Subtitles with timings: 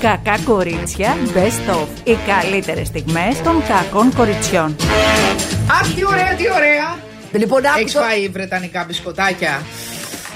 [0.00, 1.86] Κακά κορίτσια Best of.
[2.04, 4.76] Οι καλύτερες στιγμές των κακών κοριτσιών.
[5.70, 6.96] Αχ, τι ωραία, τι ωραία.
[7.32, 9.60] Λοιπόν, άκου Έχεις το- φάει βρετανικά μπισκοτάκια;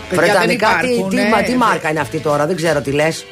[0.08, 1.28] Παιδιά, δεν Βρετανικά, τι, υπάρχουν, τι, ε.
[1.28, 3.24] μα- τι μάρκα είναι αυτή τώρα, δεν ξέρω τι λες.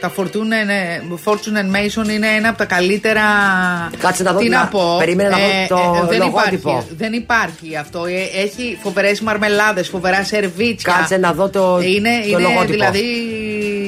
[0.00, 3.22] Τα Fortune, είναι- Fortune and Mason είναι ένα από τα καλύτερα.
[3.98, 4.96] Κάτσε να δω Τι την- να πω.
[4.98, 6.68] περίμενε να δω το δεν λογότυπο.
[6.70, 8.04] Υπάρχει, δεν υπάρχει αυτό.
[8.06, 10.92] Ε, Έχει φοβερές μαρμελάδες, φοβερά σερβίτσια.
[10.98, 12.72] Κάτσε να δω το- Είναι, το είναι λογότυπο.
[12.72, 13.04] δηλαδή.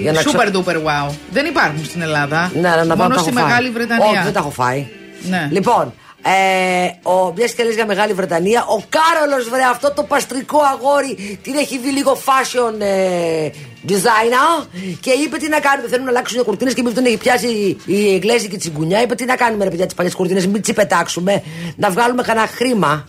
[0.00, 1.14] Για να super ξε- duper wow.
[1.30, 2.50] Δεν υπάρχουν στην Ελλάδα.
[2.54, 3.44] Ναι, να δω Μόνο αν τα στη έχω φάει.
[3.48, 4.06] Μεγάλη Βρετανία.
[4.06, 4.86] Όχι, δεν τα έχω φάει.
[5.28, 5.48] Ναι.
[5.50, 10.60] Λοιπόν, ε, ο, μιας και λες για Μεγάλη Βρετανία, ο Κάρολος, βρε, αυτό το παστρικό
[10.72, 13.48] αγόρι την έχει δει λίγο fashion ε,
[13.88, 14.66] designer
[15.00, 15.88] και είπε τι να κάνουμε.
[15.88, 19.02] Θέλουν να αλλάξουν οι κουρτίνες και μην τον έχει πιάσει η Εγγλέζικη τσιγκουνιά.
[19.02, 21.42] Είπε τι να κάνουμε, ρε παιδιά, τις παλιές κουρτίνες, μην τις πετάξουμε,
[21.76, 23.08] να βγάλουμε κανένα χρήμα.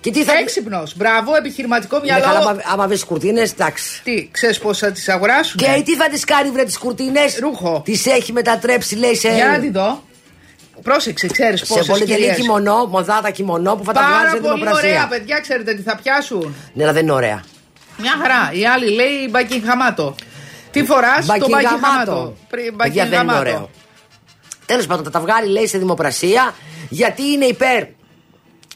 [0.00, 0.32] Και τι θα.
[0.32, 0.96] Έξυπνος.
[0.96, 2.24] Μπράβο, επιχειρηματικό Ναι, μυαλό.
[2.24, 4.02] καλά, άμα, άμα βρεις κουρτίνες, εντάξει.
[4.02, 5.56] Τι, ξέρεις πώς θα τις αγοράσουν.
[5.56, 7.82] Και τι θα τις κάνει, βρε, τις κουρτίνες; Ρούχο.
[7.84, 9.28] Τις έχει μετατρέψει, λέει, σε.
[9.34, 10.02] Για να τη δω.
[10.82, 12.34] Πρόσεξε, ξέρεις σε πόσες πολυτελή κυρίε.
[12.34, 14.88] κιμονό, μοδάτα κιμονό που θα τα βγάλει Πάρα σε πολύ δημοπρασία.
[14.88, 17.44] ωραία, παιδιά, ξέρετε τι θα πιάσουν; Ναι, αλλά δεν είναι ωραία.
[17.98, 18.50] Μια χαρά.
[18.52, 20.14] Η άλλη λέει μπακινγαμάτο.
[20.70, 22.36] Τι φοράς, το μπακινγαμάτο.
[22.76, 23.70] Παιδιά δεν είναι ωραίο.
[24.66, 26.54] Τέλος πάντων, θα τα βγάλει, λέει, σε δημοπρασία
[26.88, 27.84] γιατί είναι υπέρ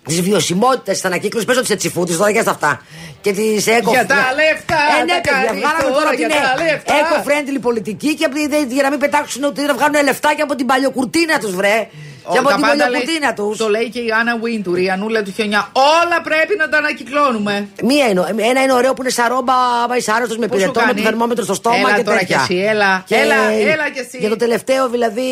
[0.07, 1.47] τη βιωσιμότητα της ανακύκλωσης.
[1.49, 2.83] Πέσω τη τσιφούτης τώρα και στα αυτά.
[3.21, 6.29] Και τη eco Για τα λεφτά, Ε, ναι, τα παιδιά, κάνεις βγάλαμε τώρα, τώρα για
[6.29, 6.95] την τα λεφτά.
[6.99, 10.67] eco-friendly πολιτική και απ' τη- για να μην πετάξουν ούτε να βγάλουν λεφτάκια από την
[10.67, 11.89] παλιοκουρτίνα τους, βρε.
[12.33, 13.56] Και από τα την πάντα παλιοκουρτίνα λέει- τους.
[13.58, 15.69] Το λέει και η Άννα Βίντουρ, η Ανούλα του χιονιά.
[15.72, 17.69] Όλα πρέπει να τα ανακυκλώνουμε.
[17.83, 20.80] Μία είναι, ένα είναι ωραίο που είναι σαν ρόμπα, άμα είσαι άρρωστος με Πώς πυρετό,
[20.80, 22.36] σου με κάνει; το θερμόμετρο στο στόμα Έλα και τώρα τέτοια.
[22.47, 23.34] κι εσύ, έλα, έλα,
[23.72, 24.19] έλα κι εσύ.
[24.20, 25.22] Για το τελευταίο δηλαδή.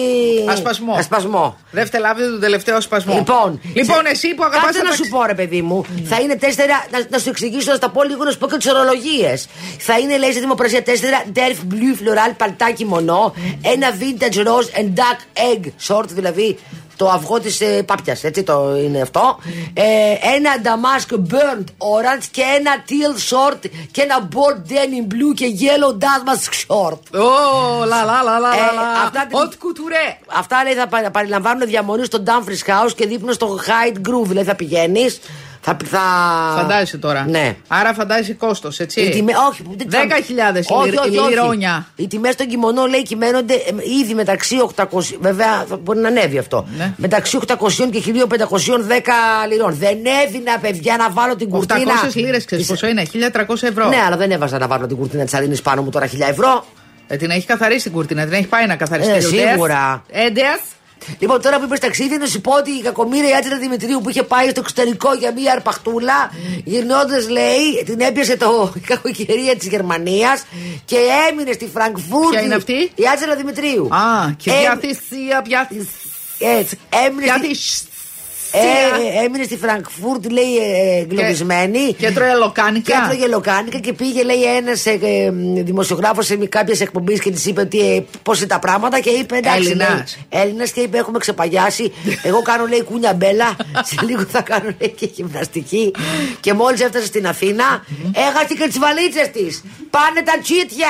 [0.48, 0.94] Ασπασμό.
[0.98, 1.56] Ασπασμό.
[1.70, 3.14] Δεν φτελάβετε τον τελευταίο σπασμό.
[3.14, 5.84] Λοιπόν, λοιπόν σε- εσύ που αγαπάς Κάτσε τα να ταξι- σου πω, ρε παιδί μου,
[6.04, 6.84] θα είναι τέσσερα.
[6.90, 9.34] Να, να σου εξηγήσω, να στα πω λίγο να σου πω και τι ορολογίε.
[9.78, 14.88] Θα είναι, λέει, στη δημοπρασία τέσσερα Derf Blue Floral παλτάκι μονό, ένα Vintage Rose and
[15.00, 15.20] Duck
[15.52, 16.58] Egg short, δηλαδή
[16.96, 19.38] το αυγό της ε, πάπιας, έτσι το είναι αυτό.
[19.74, 19.82] Ε,
[20.34, 25.92] ένα Damask Burnt Orange και ένα Teal Short και ένα Bold Denim Blue και Yellow
[26.02, 27.20] Damask Short.
[27.20, 29.02] Ω, λα λα λα λα Ε, λα.
[29.04, 30.18] αυτά την- Οτ κουτουρέ.
[30.26, 34.26] Αυτά λέει θα πα- παραλαμβάνουν διαμονή στο Dumfries House και δείπνο στο Hyde Groove.
[34.26, 35.20] Δηλαδή θα πηγαίνεις.
[35.64, 35.98] Θα, θα...
[36.56, 37.24] Φαντάζεσαι τώρα.
[37.28, 37.56] Ναι.
[37.68, 39.00] Άρα φαντάζεσαι κόστος, έτσι.
[39.00, 40.04] Οι τιμέ, όχι, δεν ξέρω.
[40.08, 41.28] 10.000 Όχι, λιρ- όχι, όχι.
[41.28, 41.86] λιρόνια.
[41.96, 44.84] Οι τιμές των κιμονών λέει κυμαίνονται ε, ήδη μεταξύ 800.
[45.20, 46.66] Βέβαια θα μπορεί να ανέβει αυτό.
[46.76, 46.94] Ναι.
[46.96, 47.54] Μεταξύ 800
[47.90, 49.74] και 1510 λιρών.
[49.74, 51.92] Δεν έδινα, παιδιά, να βάλω την 800 κουρτίνα.
[52.14, 53.88] λίρες, ξέρεις Της- πόσο είναι, 1300 ευρώ.
[53.88, 56.64] Ναι, αλλά δεν έβαζα να βάλω την κουρτίνα της Αργίνη πάνω μου τώρα 1000 ευρώ.
[57.06, 59.12] Ε, την έχει καθαρίσει την κουρτίνα, την έχει πάει να καθαριστεί.
[59.12, 59.50] Ε, ο Ντέας.
[59.50, 60.02] σίγουρα.
[60.10, 60.60] Ε, Ντέας.
[61.18, 64.08] Λοιπόν, τώρα που είπες ταξίδι, να σου πω ότι η κακομοίρα η Άτζελα Δημητρίου που
[64.08, 66.30] είχε πάει στο εξωτερικό για μία αρπαχτούλα,
[66.64, 70.44] γυρνώντας λέει, την έπιασε το, η κακοκαιρία της Γερμανίας
[70.84, 70.96] και
[71.30, 72.30] έμεινε στη Φραγκφούρτη.
[72.30, 73.94] Ποια είναι αυτή; Η Άτζελα Δημητρίου.
[73.94, 75.68] Α, και Ε, διαθυσία, πια
[76.38, 77.90] Έτσι, έμεινε, στη, διαθυσία.
[78.52, 81.94] Ε, έμεινε στη Φραγκφούρτη, λέει, ε, εγκλωβισμένη.
[81.98, 82.92] Και τρώει λοκάνικα.
[82.92, 84.98] Και έτρωγε λοκάνικα και πήγε, λέει, ένας ε,
[85.62, 89.36] δημοσιογράφος σε κάποιες εκπομπή και της είπε ότι ε, πώς είναι τα πράγματα και είπε
[89.36, 89.58] εντάξει.
[89.58, 90.18] Έλληνας.
[90.28, 91.92] Έλληνας και είπε έχουμε ξεπαγιάσει.
[92.22, 93.56] Εγώ κάνω, λέει, κούνια μπέλα.
[93.88, 95.94] σε λίγο θα κάνω, λέει, και γυμναστική.
[96.40, 99.62] και μόλις έφτασε στην Αθήνα, έχασε και τις βαλίτσες της.
[99.90, 100.88] Πάνε τα τσίτια.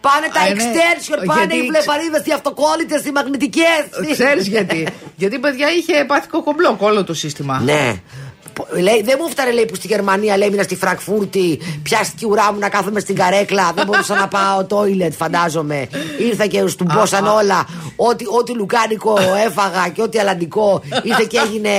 [0.00, 0.54] Πάνε τα Α, ναι.
[0.54, 3.84] extension, πάνε Γιατί οι βλεπαρίδες, οι αυτοκόλλητες, οι μαγνητικές.
[4.12, 4.86] Ξέρεις γιατί.
[5.20, 7.60] γιατί, παιδιά, είχε πάθει κομπλόκ όλο το σύστημα.
[7.60, 8.02] Ναι.
[8.68, 11.58] Πο- Λέει, δεν μου έφτανε λέει που στη Γερμανία λέει έμεινα στη Φραγκφούρτη.
[11.82, 13.72] Πιάστηκε η ουρά μου να κάθομαι στην καρέκλα.
[13.74, 15.88] δεν μπορούσα να πάω τόιλετ, φαντάζομαι.
[16.18, 17.66] Ήρθα και του μπόσαν όλα.
[17.96, 19.16] Ό,τι, ό,τι λουκάνικο
[19.46, 21.70] έφαγα και ό,τι αλαντικό ήρθε και έγινε.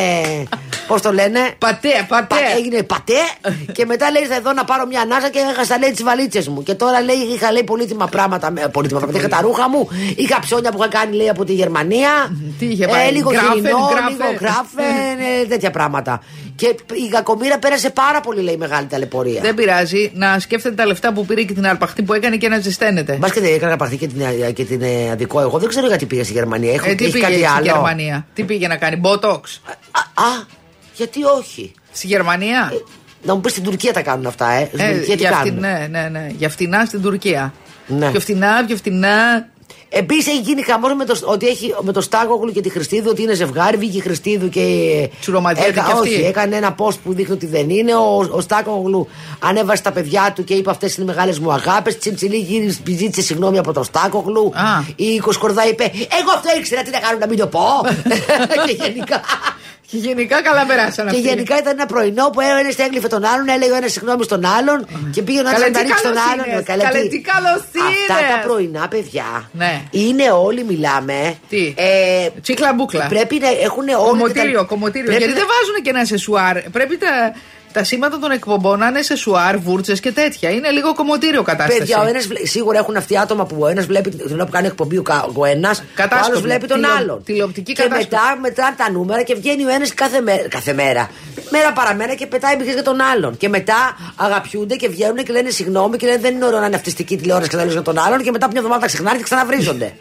[0.87, 2.35] Πώς το λένε; Πατέ, πατέ.
[2.35, 3.13] Πα- έγινε πατέ
[3.73, 6.63] και μετά λέει ήρθα εδώ να πάρω μια ανάσα και έχασα λέει τις βαλίτσες μου.
[6.63, 8.51] Και τώρα λέει είχα λέει πολύτιμα πράγματα.
[8.51, 9.25] με- Πολύτιμα πράγματα.
[9.25, 12.09] Είχα τα ρούχα μου, είχα ψώνια που είχα κάνει λέει από τη Γερμανία.
[12.59, 14.11] Τι είχε πάει, λίγο γκράφεν, γυρινό, γκράφεν.
[14.11, 16.21] λίγο γράφεν, ε, τέτοια πράγματα.
[16.61, 19.41] Και η κακομήρα πέρασε πάρα πολύ λέει μεγάλη ταλαιπωρία.
[19.41, 22.59] Δεν πειράζει να σκέφτεται τα λεφτά που πήρε και την αρπαχτή που έκανε και να
[22.59, 23.15] ζεσταίνεται.
[23.15, 24.21] Μπας και δεν έκανα παχθεί και την,
[24.53, 25.39] και την ε, αδικό.
[25.41, 26.73] Εγώ δεν ξέρω γιατί πήγα στη Γερμανία.
[26.73, 27.63] Έχω, Ε, τι έχει πήγε κάτι στη άλλο.
[27.65, 29.39] Γερμανία; Τι πήγε να κάνει, Botox;
[29.91, 30.45] Α, α,
[30.95, 32.73] γιατί όχι; Στη Γερμανία;
[33.23, 34.65] Να μου πεις στην Τουρκία τα κάνουν αυτά, ε.
[34.65, 36.27] Στην Ε, Τουρκία τι για κάνουν; φτι- ναι, ναι, ναι.
[36.37, 37.53] Για φτηνά στην Τουρκία.
[37.87, 38.09] Ναι.
[38.11, 39.47] Πιο φτηνά, πιο φτηνά.
[39.93, 43.21] Επίσης έχει γίνει χαμός με το, ότι έχει, με το Στάγογλου και τη Χριστίδου ότι
[43.21, 43.77] είναι ζευγάρι.
[43.77, 45.09] Βγήκε η Χριστίδου και.
[45.19, 46.09] Τσουροματιέται Έκα- κι αυτή.
[46.09, 47.95] Όχι, έκανε ένα post που δείχνει ότι δεν είναι.
[47.95, 49.07] Ο, ο Στάγογλου
[49.39, 51.97] ανέβασε τα παιδιά του και είπε αυτές είναι μεγάλες μου αγάπες.
[51.97, 54.51] Τσιμψιλή γύρισε, ζήτησε συγγνώμη από τον Στάγογλου.
[54.55, 54.83] Α.
[54.95, 57.61] Η Κοσκορδά είπε: Εγώ αυτό ήξερα τι να κάνω να μην το πω.
[58.65, 59.21] και γενικά.
[59.91, 61.27] Και γενικά καλά περάσαν Και αυτοί.
[61.27, 64.87] γενικά ήταν ένα πρωινό που ένας έγκλειφε τον άλλον, έλεγε ο ένας συγγνώμη στον άλλον
[65.11, 66.45] και πήγε ο άλλος Καλέ, να τα τι ρίξει τον καλός άλλον.
[66.47, 66.57] είναι.
[66.59, 67.79] Ε, καλέ, Καλέ, τι καλός Αυτά
[68.19, 68.31] είναι.
[68.33, 69.81] τα πρωινά παιδιά Ναι.
[69.91, 71.35] είναι όλοι μιλάμε.
[71.49, 73.05] Τι; Ε, Τσίκλα μπούκλα.
[73.07, 74.09] Πρέπει να έχουν όλοι.
[74.09, 75.05] Κομμωτήριο, τα- κομμωτήριο.
[75.07, 76.55] πρέπει Γιατί να- δεν βάζουν και ένα σεσουάρ.
[76.61, 77.33] Πρέπει τα,
[77.73, 80.49] τα σήματα των εκπομπών να είναι σεσουάρ, βούρτσες και τέτοια.
[80.49, 81.77] Είναι λίγο κομμωτήριο κατάσταση.
[81.79, 84.51] Παιδιά, ο ένας, βλέ- σίγουρα έχουν αυτοί άτομα που ο ένας βλέπει την ώρα που
[84.51, 86.29] κάνει εκπομπή ο, κα- ο ένας, ο Κατάσκοπη.
[86.31, 87.23] άλλος βλέπει τον Τηλεο- άλλον.
[87.23, 88.09] τηλεοπτική και κατάσκοπη.
[88.09, 91.09] μετά μετράνε τα νούμερα και βγαίνει ο ένας κάθε, μέρα- κάθε μέρα.
[91.49, 93.37] Μέρα παραμέρα και πετάει μπιχέ για τον άλλον.
[93.37, 96.75] Και μετά αγαπιούνται και βγαίνουν και λένε συγγνώμη και λένε δεν είναι ωραίο να είναι
[96.75, 99.17] αυτιστική τηλεόραση και να λες για τον άλλον και μετά από μια εβδομάδα τα ξεχνάνε
[99.17, 99.93] και ξαναβρίζονται.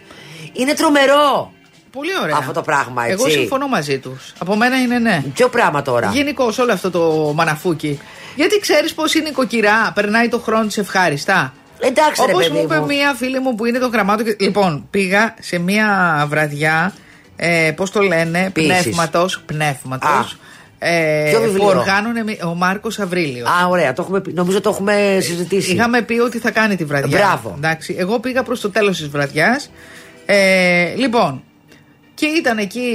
[0.52, 1.52] είναι τρομερό.
[1.92, 2.36] Πολύ ωραία.
[2.38, 3.12] Αυτό το πράγμα, έτσι.
[3.20, 4.32] Εγώ συμφωνώ μαζί τους.
[4.38, 5.22] Από μένα είναι ναι.
[5.34, 8.00] Ποιο πράγμα τώρα; Γενικώ όλο αυτό το μαναφούκι.
[8.36, 11.52] Γιατί ξέρεις πώς είναι η κοκκυρά, περνάει το χρόνο της ευχάριστα.
[11.80, 12.86] Εντάξει, ρε Όπως παιδί μου είπε μου.
[12.86, 14.22] μία φίλη μου που είναι το γραμμάτο.
[14.22, 14.36] Και...
[14.40, 15.86] Λοιπόν, πήγα σε μία
[16.28, 16.92] βραδιά.
[17.36, 18.82] Ε, Πώς το λένε, Ποιήσεις.
[18.82, 19.40] πνεύματος.
[19.46, 20.10] Πνεύματος.
[20.10, 20.24] Α.
[20.78, 23.48] Ε, Ποιο που βιβλίο; οργάνωνε μη- ο Μάρκος Αβρίλιος.
[23.48, 25.72] Α, ωραία, το έχουμε, πει- νομίζω το έχουμε συζητήσει.
[25.72, 27.18] Είχαμε πει ότι θα κάνει τη βραδιά.
[27.18, 27.54] Μπράβο.
[27.56, 29.70] Εντάξει, εγώ πήγα προς το τέλος της βραδιάς.
[30.26, 31.42] Ε, λοιπόν,
[32.20, 32.86] και ήταν εκεί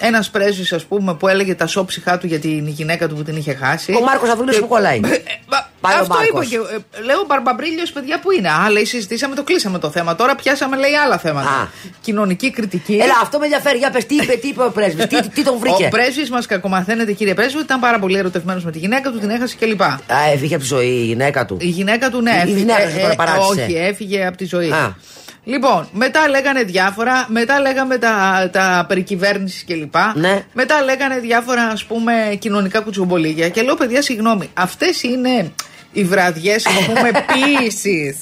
[0.00, 3.36] ένας πρέσβης, ας πούμε, που έλεγε τα σώψυχά του για την γυναίκα του που την
[3.36, 3.92] είχε χάσει.
[3.92, 4.96] Ο Μάρκος Αβρίλιος που κολλάει.
[4.96, 5.08] Ε,
[5.50, 6.48] μα, Πάει ο αυτό είπα Μάρκος.
[6.48, 6.56] και.
[6.56, 10.14] ε, λέω Μπαρμπαμπρίλιος, παιδιά, που είναι; Α, λέει, συζητήσαμε, το κλείσαμε το θέμα.
[10.14, 11.48] Τώρα πιάσαμε, λέει, άλλα θέματα.
[11.48, 11.66] Α.
[12.00, 12.92] Κοινωνική κριτική.
[12.92, 13.78] Έλα, αυτό με ενδιαφέρει.
[13.78, 16.46] Για πες, τι είπε, τι είπε ο πρέσβης, τι, τι τον βρήκε; Ο πρέσβης μας
[16.46, 19.82] κακομαθαίνεται, κύριε πρέσβη, ότι ήταν πάρα πολύ ερωτευμένος με τη γυναίκα του, την έχασε κλπ.
[19.82, 19.98] Α,
[20.34, 21.56] έφυγε από τη ζωή η γυναίκα του.
[21.60, 22.58] Η γυναίκα του, ναι, Η έφυγε.
[22.58, 23.62] γυναίκα του ε, παράτησε.
[23.62, 24.70] όχι, έφυγε από τη ζωή.
[24.70, 24.96] Α.
[25.44, 29.94] Λοιπόν, μετά λέγανε διάφορα, μετά λέγαμε τα, τα περί κυβέρνησης κλπ.
[30.14, 30.44] Ναι.
[30.52, 33.48] Μετά λέγανε διάφορα, ας πούμε, κοινωνικά κουτσομπολίγια.
[33.48, 35.52] Και λέω, παιδιά, συγγνώμη, αυτές είναι
[35.92, 38.18] οι βραδιές, α πούμε, ποιήσει.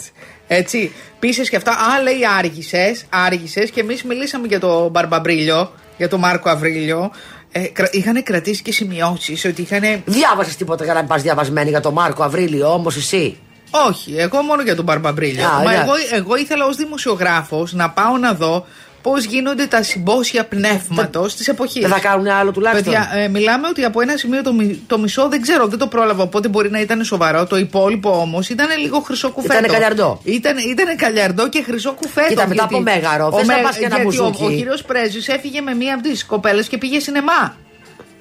[0.46, 1.70] Έτσι, πίσε και αυτά.
[1.70, 3.70] Α, λέει, άργησες, άργησες.
[3.70, 7.10] Και εμείς μιλήσαμε για το Μπαρμπαμπρίλιο, για τον Μάρκο Αβρίλιο.
[7.52, 10.02] Ε, κρα, είχαν κρατήσει και σημειώσεις ότι είχαν.
[10.04, 13.38] Διάβασες τίποτα για να πας διαβασμένη για τον Μάρκο Αβρίλιο, όμως εσύ;
[13.70, 15.46] Όχι, εγώ μόνο για τον Μπαρμπαμπρίλιο.
[15.46, 15.76] Α, Μα ναι.
[15.76, 18.66] εγώ, εγώ ήθελα ως δημοσιογράφος να πάω να δω
[19.02, 21.80] πώς γίνονται τα συμπόσια πνεύματος της εποχής.
[21.82, 22.92] Δεν θα κάνουν άλλο τουλάχιστον.
[22.92, 25.86] Παιδιά, ε, μιλάμε ότι από ένα σημείο το, μι- το μισό δεν ξέρω, δεν το
[25.86, 26.22] πρόλαβα.
[26.22, 27.46] Οπότε μπορεί να ήταν σοβαρό.
[27.46, 29.52] Το υπόλοιπο όμως ήταν λίγο χρυσό κουφέτο.
[29.52, 30.20] Ήτανε καλιαρντό.
[30.24, 32.28] Ήταν, ήτανε καλιαρντό και χρυσό κουφέτο.
[32.28, 34.44] Κοίτα, μετά από μέγαρο, θες να πας και ένα γιατί ο, μπουζούκι.
[34.44, 37.56] ο κύριος Πρέσβη έφυγε με μία από τις κοπέλες και πήγε σινεμά.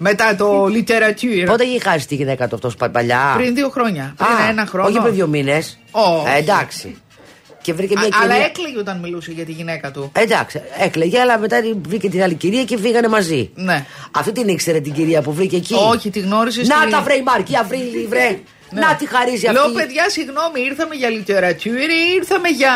[0.01, 1.45] Μετά το literature.
[1.45, 4.13] Πότε είχε χάσει τη γυναίκα του αυτός παλιά; Πριν δύο χρόνια.
[4.17, 4.87] Πριν Α, ένα χρόνο.
[4.87, 5.79] Όχι πριν δύο μήνες.
[5.91, 6.25] Όχι.
[6.37, 6.97] εντάξει.
[7.61, 8.35] Και βρήκε μια Α, κυρία.
[8.35, 10.11] Αλλά έκλαιγε όταν μιλούσε για τη γυναίκα του.
[10.15, 11.57] Εντάξει, έκλαιγε, αλλά μετά
[11.87, 13.49] βρήκε την άλλη κυρία και φύγανε μαζί.
[13.55, 13.85] Ναι.
[14.11, 17.13] Αυτή την ήξερε την κυρία που βρήκε εκεί; Όχι, τη γνώρισε Να στη- τα βρε
[17.15, 18.39] η Μάρκη, αυρίλη, βρε.
[18.71, 18.79] Ναι.
[18.79, 19.59] Να τη χαρίζει αυτή.
[19.59, 21.65] Λέω, παιδιά, συγγνώμη, ήρθαμε για literature
[21.99, 22.71] ή ήρθαμε για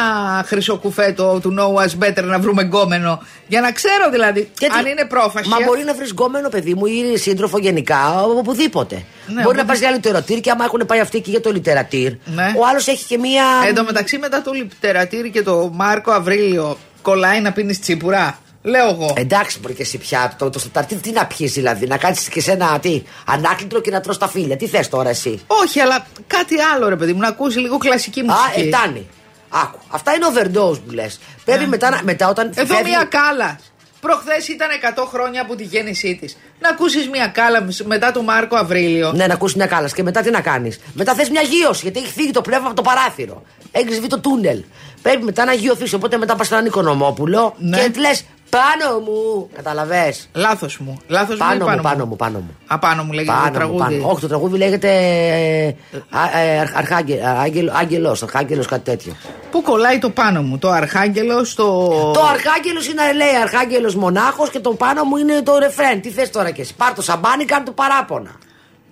[0.46, 3.22] χρυσό κουφέτο του No Was Better να βρούμε γκόμενο.
[3.48, 5.50] Για να ξέρω δηλαδή Και τι- αν είναι πρόφαση.
[5.50, 8.96] Μα μπορεί να βρεις γκόμενο παιδί μου ή σύντροφο γενικά οπουδήποτε.
[8.96, 9.68] Ναι, μπορεί να οπουδήποτε.
[9.68, 12.12] πας για λιτερατήρ και άμα έχουν πάει αυτοί και για το λιτερατήρ.
[12.26, 12.54] Ναι.
[12.58, 13.44] Ο άλλος έχει και μία.
[13.68, 18.90] Εν τω μεταξύ, μετά το λιτερατήρι και το Μάρκο Αβρίλιο κολλάει να πίνεις τσίπουρα; Λέω
[18.90, 19.14] εγώ.
[19.18, 20.36] Εντάξει, μπορεί και εσύ πια.
[20.38, 23.92] Το, το σταρτήρ τι να πιεις δηλαδή, να κάτσει και σε ένα τι, ανάκλητρο και
[23.92, 24.58] να τρως τα φίλια.
[24.58, 28.20] Τι θες τώρα εσύ; Όχι, αλλά κάτι άλλο ρε παιδί μου, να ακούσεις λίγο κλασική
[28.20, 28.68] Α, μουσική.
[28.68, 29.08] ετάνει.
[29.50, 29.80] Άκου.
[29.90, 31.20] Αυτά είναι overdose που λες.
[31.46, 32.52] Πρέπει μετά, να- μετά όταν.
[32.56, 32.62] Ναι.
[32.62, 33.60] Εδώ φεύγει- μια κάλα.
[34.00, 36.38] Προχθές ήταν 100 χρόνια από τη γέννησή της.
[36.60, 39.12] Να ακούσεις μια κάλα μετά το Μάρκο Αβρίλιο.
[39.14, 39.90] Ναι, να ακούσεις μια κάλα.
[39.90, 42.76] Και μετά τι να κάνεις; Μετά θες μια γύρωση, γιατί έχει φύγει το πνεύμα από
[42.76, 43.44] το παράθυρο.
[43.72, 44.64] Έχεις βγει το τούνελ.
[45.02, 45.96] Πρέπει μετά να γύρωθει.
[45.96, 47.78] Οπότε μετά πας στον Οικονομόπουλο Ναι.
[47.88, 48.24] και λες
[48.58, 49.50] πάνω μου.
[49.56, 50.14] Καταλαβέ.
[50.34, 50.98] Λάθος μου.
[51.08, 52.56] Λάθος μου ή Πάνω μου, πάνω μου, πάνω μου.
[52.68, 54.00] Απάνω μου λέγεται το Πάνω μου, τραγούδι.
[54.00, 54.12] πάνω.
[54.12, 54.88] Όχι, το τραγούδι λέγεται.
[54.90, 55.68] ε,
[56.10, 59.16] α- ε, αρχ- αρχάγγε- άγγελο- Άγγελος, Αρχάγγελος, κάτι τέτοιο.
[59.52, 61.88] Πού κολλάει το πάνω μου, το Αρχάγγελος στο.
[62.14, 66.02] Το Αρχάγγελος είναι, λέει, Αρχάγγελος μονάχος και το πάνω μου είναι το ρεφρέν.
[66.02, 66.74] Τι θες τώρα και εσύ.
[66.76, 68.32] Πάρ το σαμπάνι, κάνε το παράπονα.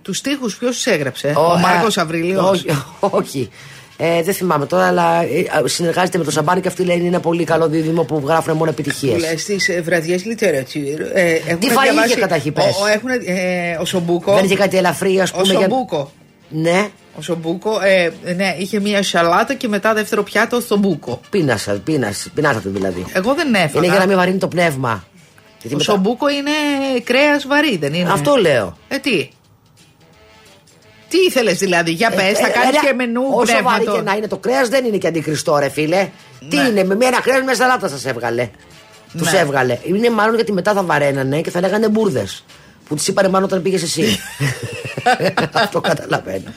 [0.02, 2.48] Τους τοίχου ποιος τους έγραψε, ο, Μάρκο ε, Αβριλίο.
[2.48, 2.66] Όχι,
[3.00, 3.50] όχι.
[4.04, 5.28] Ε, δεν θυμάμαι τώρα, αλλά ε,
[5.64, 8.70] συνεργάζεται με το Σαμπάνι και αυτή λέει είναι ένα πολύ καλό δίδυμο που γράφουν μόνο
[8.70, 9.20] επιτυχίες.
[9.20, 11.00] Λες στι βραδιές literature.
[11.12, 14.34] Ε, έχουν Τι φαΐ διαβάσει- είχε καταρχήν, πες; Ο, ο, έχουν, ε, ο Σομπούκο.
[14.34, 15.52] Δεν είχε κάτι ελαφρύ, ας Ο πούμε.
[15.52, 16.12] για- Σομπούκο.
[16.48, 21.20] Ναι, Ο Σομπούκο, ε, ναι, είχε μία σαλάτα και μετά δεύτερο πιάτο Σομπούκο.
[21.30, 23.04] πείνασα, πείνασα, πεινάσατε δηλαδή.
[23.12, 23.70] Εγώ δεν έφαγα.
[23.76, 25.04] Είναι για να μην βαρύνει το πνεύμα.
[25.60, 26.50] Γιατί Ο μετά- Σομπούκο είναι
[27.04, 28.76] κρέας βαρύ, δεν είναι; Αυτό λέω.
[28.88, 29.28] Ε, τι;
[31.12, 33.92] Τι ήθελες δηλαδή, για πες, θα Ε, κάνεις ε, και μενού Όσο βαρύ πνεύματο.
[33.96, 36.08] και να είναι το κρέας, δεν είναι και αντικριστό, ρε φίλε.
[36.48, 36.62] Τι Ναι.
[36.62, 38.48] είναι, με μια κρέας με σαλάτα σας έβγαλε.
[39.18, 39.38] Τους Ναι.
[39.38, 39.78] έβγαλε.
[39.82, 42.44] Είναι μάλλον γιατί μετά θα βαραίνανε και θα λέγανε μπουρδες.
[42.88, 44.18] Που τη είπανε μάλλον όταν πήγες εσύ.
[45.52, 46.52] αυτό καταλαβαίνω.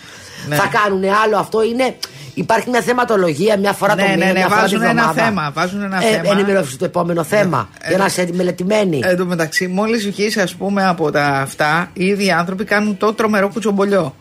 [0.47, 0.55] Ναι.
[0.55, 1.63] Θα κάνουν άλλο αυτό.
[1.63, 1.95] Είναι,
[2.33, 4.25] Υπάρχει μια θεματολογία μια φορά Ναι, το ναι, μήνα.
[4.25, 5.23] ναι, μια φορά βάζουν τη ένα βδομάδα.
[5.23, 6.31] θέμα, βάζουν ένα ε, θέμα.
[6.31, 7.69] Ενημερώσει το επόμενο θέμα.
[7.87, 8.99] για να είσαι μελετημένοι.
[9.03, 13.13] Εν τω μεταξύ, μόλις βγεις, ας πούμε, από τα αυτά, οι ίδιοι άνθρωποι κάνουν το
[13.13, 14.15] τρομερό κουτσομπολιό.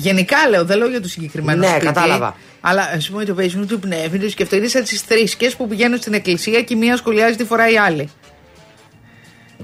[0.00, 1.84] Γενικά λέω, δεν λέω για το συγκεκριμένο Ναι, σπίτι.
[1.86, 2.36] κατάλαβα.
[2.60, 5.98] Αλλά ας πούμε το παίζουν του πνεύματο και αυτό είναι σαν τις θρήσκες που πηγαίνουν
[5.98, 8.10] στην εκκλησία και η μία σχολιάζει τη φορά η άλλη.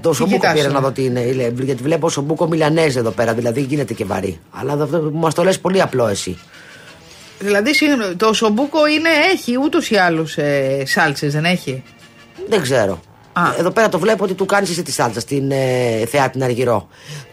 [0.01, 1.31] Το Σομπούκο κοιτάς, πήρα ε; να δω τι είναι.
[1.31, 4.39] λέ- Γιατί βλέπω Σομπούκο Μιλανέζ εδώ πέρα, δηλαδή γίνεται και βαρύ.
[4.51, 6.37] Αλλά αυτό μας το λες πολύ απλό εσύ.
[7.39, 11.83] Δηλαδή, συγγνώμη, το σομπούκο είναι, έχει ούτως ή άλλως ε, σάλτσες, δεν έχει;
[12.49, 12.99] Δεν ξέρω.
[13.33, 13.41] Α.
[13.59, 16.87] Εδώ πέρα το βλέπω ότι του κάνεις εσύ τη σάλτσα στην ε, Θεά την Αργυρό.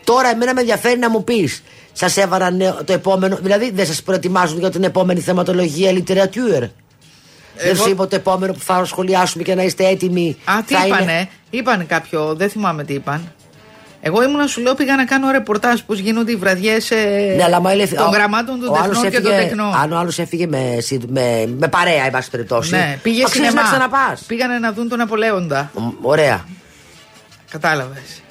[0.04, 3.38] Τώρα, εμένα με ενδιαφέρει να μου πεις, σας έβαλαν ε, το επόμενο.
[3.42, 6.68] Δηλαδή, δεν σας προετοιμάζουν για την επόμενη θεματολογία literature.
[7.56, 10.36] Δεν Εγώ- σου είπα το επόμενο που θα σχολιάσουμε και να είστε έτοιμοι.
[10.44, 11.02] Α, τι θα είπανε.
[11.02, 13.32] είναι- Είπανε; Κάποιο, δεν θυμάμαι τι είπαν.
[14.04, 17.60] Εγώ ήμουν, σου λέω, πήγα να κάνω ρεπορτάζ πώς γίνονται οι βραδιές ε, Ναι, αλλά
[17.60, 19.74] μα έλεγε- των ο- γραμμάτων των ο άλλος τεχνών και των έφυγε- τεχνών.
[19.74, 22.70] Αν ο άλλος έφυγε με, συ- με, με παρέα, εν πάση περιπτώσει.
[22.74, 23.62] Ναι, πήγε αξίζει σινεμά.
[23.62, 24.22] να ξαναπάς.
[24.26, 25.70] Πήγανε να δουν τον Απολέοντα.
[26.02, 26.44] Ωραία.
[27.50, 28.21] Κατάλαβες.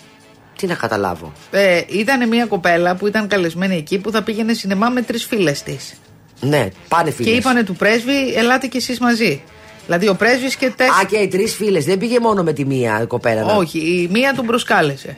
[0.61, 1.31] Τι να καταλάβω.
[1.51, 5.63] Ε, ήταν μια κοπέλα που ήταν καλεσμένη εκεί που θα πήγαινε σινεμά με τρεις φίλες
[5.63, 5.93] της.
[6.41, 7.31] Ναι, πάνε φίλες.
[7.31, 9.41] Και είπανε του πρέσβη, ελάτε κι εσείς μαζί.
[9.85, 10.97] Δηλαδή ο πρέσβης και τέσσερα.
[10.97, 11.85] Α, και οι τρεις φίλες.
[11.85, 13.43] Δεν πήγε μόνο με τη μία η κοπέλα.
[13.43, 15.17] να- Όχι, η μία τον προσκάλεσε.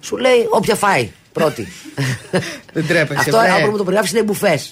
[0.00, 1.10] Σου λέει όποια φάει.
[1.36, 1.72] Πρώτη.
[2.72, 3.20] Δεν τρέπεσαι.
[3.20, 3.50] Αυτό βρε.
[3.50, 4.70] αν μου το περιγράψεις είναι μπουφές.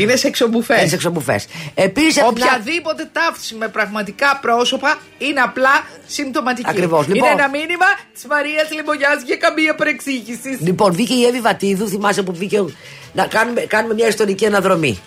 [0.00, 0.78] είναι σεξομπουφέ.
[0.78, 1.40] Είναι σεξομπουφέ.
[1.74, 2.22] Επίσης.
[2.22, 6.70] Οποιαδήποτε ταύτιση με πραγματικά πρόσωπα είναι απλά συμπτωματική.
[6.70, 7.28] Ακριβώς, λοιπόν.
[7.28, 10.58] Είναι ένα μήνυμα της Μαρίας Λιμπογιάς για καμία παρεξήγηση.
[10.60, 12.64] Λοιπόν, βγήκε η Εύη Βατίδου, θυμάσαι που βγήκε.
[13.12, 15.00] Να κάνουμε, κάνουμε μια ιστορική αναδρομή.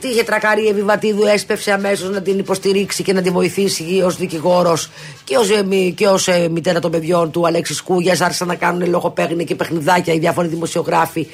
[0.00, 4.02] Τι είχε τρακάρει η Εύη Βατίδου, έσπευσε αμέσως να την υποστηρίξει και να τη βοηθήσει
[4.04, 4.90] ως δικηγόρος
[5.24, 5.48] και ως
[5.94, 8.16] και ως, ε, μητέρα των παιδιών του Αλέξη Κούγια.
[8.20, 11.26] Άρχισαν να κάνουν λογοπαίγνια και παιχνιδάκια οι διάφοροι δημοσιογράφοι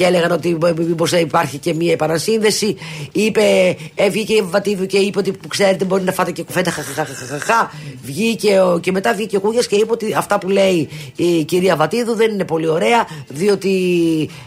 [0.00, 2.76] και έλεγαν ότι μήπως υπάρχει και μια επανασύνδεση.
[3.12, 6.42] Είπε, ε, βγήκε η Εύη Βατίδου και είπε ότι που ξέρετε μπορεί να φάτε και
[6.42, 6.70] κουφέτα.
[6.70, 7.70] Χαχαχαχαχαχα.
[8.02, 11.76] Βγήκε ο, και μετά βγήκε ο Κούγιας και είπε ότι αυτά που λέει η κυρία
[11.76, 13.74] Βατίδου δεν είναι πολύ ωραία, διότι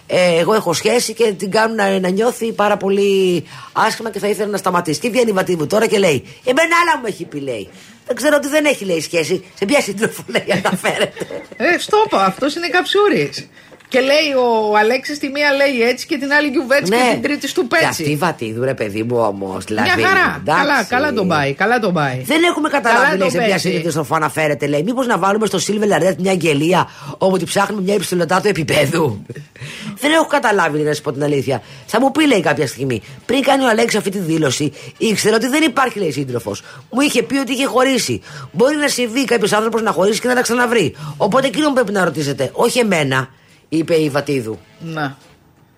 [0.08, 3.44] ε, εγώ έχω σχέση και την κάνουν να, να νιώθει πάρα πολύ
[3.74, 5.00] άσχημα και θα ήθελα να σταματήσει.
[5.00, 7.70] Και βγαίνει η Βατίδου τώρα και λέει: Εμένα άλλα μου έχει πει, λέει.
[8.06, 9.44] Δεν ξέρω ότι δεν έχει, λέει, σχέση.
[9.54, 11.28] Σε ποια σύντροφο, λέει, αναφέρεται.
[11.58, 13.48] Ε, στόπα, αυτός είναι καψούρης.
[13.94, 14.28] Και λέει
[14.72, 17.76] ο Αλέξης τη μία λέει έτσι και την άλλη γιουβέτσι και την τρίτη του Και
[17.86, 18.16] αυτή η πέτσι.
[18.16, 19.64] Βατίδου, ρε παιδί μου, όμως.
[19.64, 20.40] Δηλαδή, Μια χαρά.
[20.40, 20.62] εντάξει.
[20.66, 21.54] Καλά, καλά τον πάει.
[21.54, 22.22] Καλά τον πάει.
[22.26, 23.70] Δεν έχουμε Καλά καταλάβει λέει, τον σε ποια παίζει.
[23.72, 24.68] σύντροφο αναφέρεται.
[24.68, 28.48] Λέει, μήπως να βάλουμε στο Silver Lariat μια αγγελία όπου τη ψάχνουμε μια υψηλωτά του
[28.48, 29.26] επίπεδου;
[30.02, 31.62] Δεν έχω καταλάβει, λέει, να σου πω την αλήθεια.
[31.86, 35.48] Θα μου πει, λέει, κάποια στιγμή, πριν κάνει ο Αλέξη αυτή τη δήλωση, ήξερε ότι
[35.48, 36.62] δεν υπάρχει, λέει, σύντροφος.
[36.90, 38.22] Μου είχε πει ότι είχε χωρίσει.
[38.52, 40.96] Μπορεί να συμβεί κάποιος άνθρωπος να χωρίσει και να τα ξαναβρει.
[41.18, 43.30] Οπότε εκείνον πρέπει να ρωτήσετε, όχι εμένα,
[43.78, 44.60] είπε η Βατίδου.
[44.80, 45.18] Να.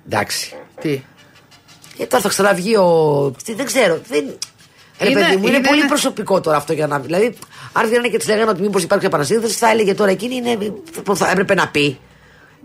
[0.06, 0.54] Εντάξει.
[0.82, 1.04] Τι;
[1.98, 3.32] Ε, τώρα θα ξαναβγεί ο.
[3.44, 4.00] τι, Δεν ξέρω.
[4.08, 4.38] Δεν...
[5.00, 7.00] Ρε Είναι- παιδί μου, είναι, είναι πολύ ένα- προσωπικό τώρα αυτό για να.
[7.00, 7.38] Δηλαδή,
[7.74, 10.58] αν βγαίνανε και της λέγανε ότι μήπως υπάρξει επανασύνδεσης, θα έλεγε τώρα εκείνη είναι,
[11.16, 12.00] θα έπρεπε να πει,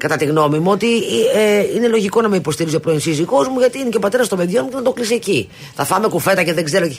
[0.01, 0.87] κατά τη γνώμη μου, ότι
[1.35, 4.29] ε, είναι λογικό να με υποστηρίζει ο πρώην σύζυγός μου, γιατί είναι και ο πατέρας
[4.29, 5.49] των παιδιών μου και να το κλείσει εκεί.
[5.75, 6.87] Θα φάμε κουφέτα και δεν ξέρω.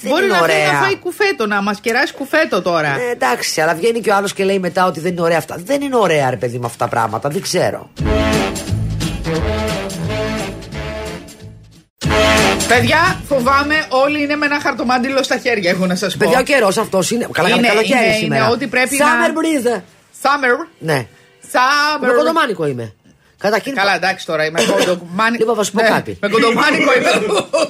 [0.00, 0.56] δεν Μπορεί είναι να ωραία.
[0.56, 2.88] θέλει να φάει κουφέτο, να μας κεράσει κουφέτο τώρα.
[2.88, 5.56] Ε, εντάξει, αλλά βγαίνει και ο άλλος και λέει μετά ότι δεν είναι ωραία αυτά.
[5.64, 7.28] Δεν είναι ωραία, ρε παιδί μου, αυτά τα πράγματα.
[7.28, 7.90] Δεν ξέρω.
[12.68, 16.18] Παιδιά, φοβάμαι όλοι είναι με ένα χαρτομάντιλο στα χέρια, έχω να σας πω.
[16.18, 17.28] Παιδιά, ο καιρός αυτός είναι.
[17.32, 18.44] Καλά, Είναι- είναι, καλοκαίρι είναι- σήμερα.
[18.44, 19.80] είναι ό,τι πρέπει Summer να- breeze.
[20.22, 20.66] Summer.
[20.78, 21.06] Ναι.
[21.52, 22.06] Summer.
[22.06, 22.94] Με κοντομάνικο είμαι.
[23.38, 23.74] Καταρχήν.
[23.74, 25.38] Καλά, εντάξει τώρα είμαι κοντομάνικο.
[25.38, 26.18] Λοιπόν, θα σου πω Ναι, κάτι.
[26.20, 27.10] Με κοντομάνικο είμαι.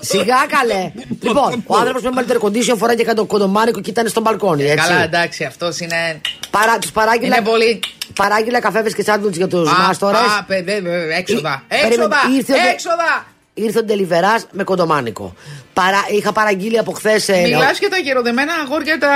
[0.01, 0.93] Σιγά καλέ.
[1.21, 4.65] λοιπόν, ο άνθρωπος με μεγαλύτερο κοντίσιο φοράει και κάτω κοντομάνικο και ήταν στο μπαλκόνι.
[4.65, 4.87] Έτσι.
[4.89, 6.21] Καλά, εντάξει, αυτός είναι.
[6.51, 7.81] Παρά, τους παράγγειλα, Είναι πολύ.
[8.15, 10.17] παράγγειλα καφέδε και σάντουιτς για τους μάστορε.
[10.17, 11.63] Α, παιδε, ε, έξοδα.
[11.69, 12.09] Ε, Έξοδα.
[12.09, 13.27] περίμενε, ήρθε ο- Έξοδα.
[13.55, 15.35] Ήρθε ο Ντελιβεράς με κοντομάνικο.
[15.73, 17.29] Παρά, είχα παραγγείλει από χθες.
[17.29, 19.11] Μιλάς για τα γεροδεμένα αγόρια τα.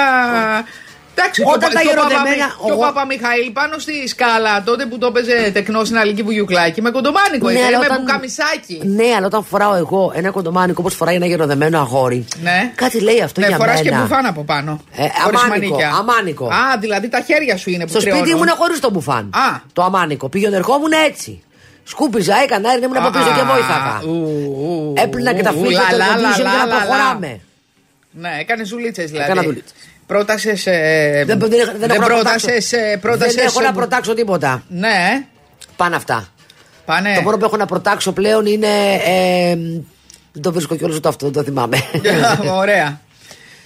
[1.20, 4.08] Εντάξει, Όταν και ο- τα και ο γεροδεμένα, Παπαμι- Και ο εγώ- Παπαμιχαήλ πάνω στη
[4.08, 7.46] σκάλα τότε που το έπαιζε τεκνό στην Αλική Βουγιουκλάκη με κοντομάνικο.
[7.46, 8.76] Ναι, Ναι, αλλά με όταν- μπουκαμισάκι.
[8.84, 12.24] Ναι, αλλά όταν φοράω εγώ ένα κοντομάνικο όπως φοράει ένα γεροδεμένο αγόρι.
[12.42, 12.72] Ναι.
[12.74, 13.96] Κάτι λέει αυτό ναι, για φοράς μένα.
[13.96, 14.80] και μπουφάν από πάνω.
[14.96, 15.90] Ε, χωρίς αμάνικο, μανίκια.
[15.98, 16.46] αμάνικο.
[16.46, 18.42] Α, δηλαδή τα χέρια σου είναι που Στο σπίτι τριώνουν.
[18.42, 19.24] ήμουν χωρίς το μπουφάν.
[19.34, 19.60] Α.
[19.72, 20.28] Το αμάνικο.
[20.28, 21.42] Πήγαινε, ερχόμουν έτσι.
[21.84, 24.02] Σκούπιζα, έκανα, έρνε ήμουν από πίσω και βοήθακα.
[25.02, 27.40] Έπλυνα και τα φύλλα Λα, του λα, air condition λα, για λα, να λα, προχωράμε.
[28.12, 29.24] Ναι, έκανε δουλίτσε δηλαδή.
[29.30, 29.74] Έκανα δουλίτσες.
[30.10, 30.62] Πρότασες.
[30.64, 32.76] Δεν, δεν, δεν, δεν έχω να πρότασες, προτάξω.
[32.76, 34.62] ε, πρότασες, δεν έχω ε, να προτάξω τίποτα.
[34.68, 35.26] Ναι,
[35.76, 36.28] Πάνε αυτά.
[36.84, 37.14] πάνε.
[37.14, 38.66] Το μόνο που έχω να προτάξω πλέον είναι.
[39.06, 39.54] Ε,
[40.32, 41.76] δεν το βρίσκω κιόλας ούτε αυτό, δεν το θυμάμαι.
[42.62, 43.00] Ωραία.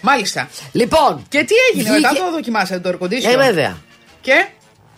[0.01, 0.49] Μάλιστα.
[0.73, 1.23] λοιπόν.
[1.29, 3.33] Και τι έγινε, βγήκε- μετά το δοκιμάσατε το air condition.
[3.33, 3.77] Ε, βέβαια.
[4.21, 4.47] Και;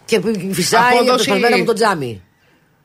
[0.05, 0.21] Και
[0.53, 2.23] φυσάει Απόδοση- το σπασμένο από το τζάμι.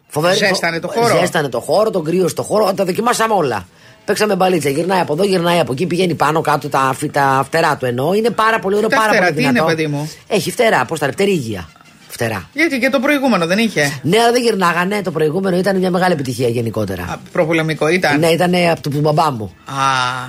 [0.08, 1.18] Φοβερή- Ζέστανε το χώρο.
[1.20, 3.68] Ζέστανε το χώρο, τον κρύο στο χώρο, τα δοκιμάσαμε όλα.
[4.12, 7.78] Παίξαμε μπαλίτσα, γυρνάει από εδώ, γυρνάει από εκεί, πηγαίνει πάνω κάτω τα, αφι- τα φτερά
[7.78, 8.14] του εννοώ.
[8.14, 9.68] Είναι πάρα πολύ ωραίο, Τα πάρα φτερά, πολύ τι είναι, δυνατό.
[9.70, 11.70] παιδί μου; Έχει φτερά, πώς τα λέει, πτερίγια.
[12.08, 12.50] Φτερά.
[12.54, 14.00] Γιατί και το προηγούμενο δεν είχε.
[14.02, 15.02] Ναι, αλλά δεν γυρνάγανε.
[15.02, 17.04] Το προηγούμενο ήταν μια μεγάλη επιτυχία γενικότερα.
[17.04, 18.20] Α, προπολεμικό ήταν.
[18.20, 19.56] Ναι, ήταν από τον μπαμπά μου.
[19.66, 19.74] Α,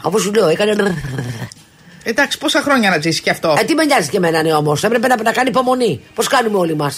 [0.03, 0.95] Αφού σου λέω, έκανε.
[2.05, 3.57] εντάξει, πόσα χρόνια να ζήσει κι αυτό.
[3.61, 4.77] Ε, τι με νοιάζει και εμένα, ναι, όμω.
[4.83, 6.01] Έπρεπε να, να κάνει υπομονή.
[6.15, 6.93] Πώ κάνουμε όλοι μα.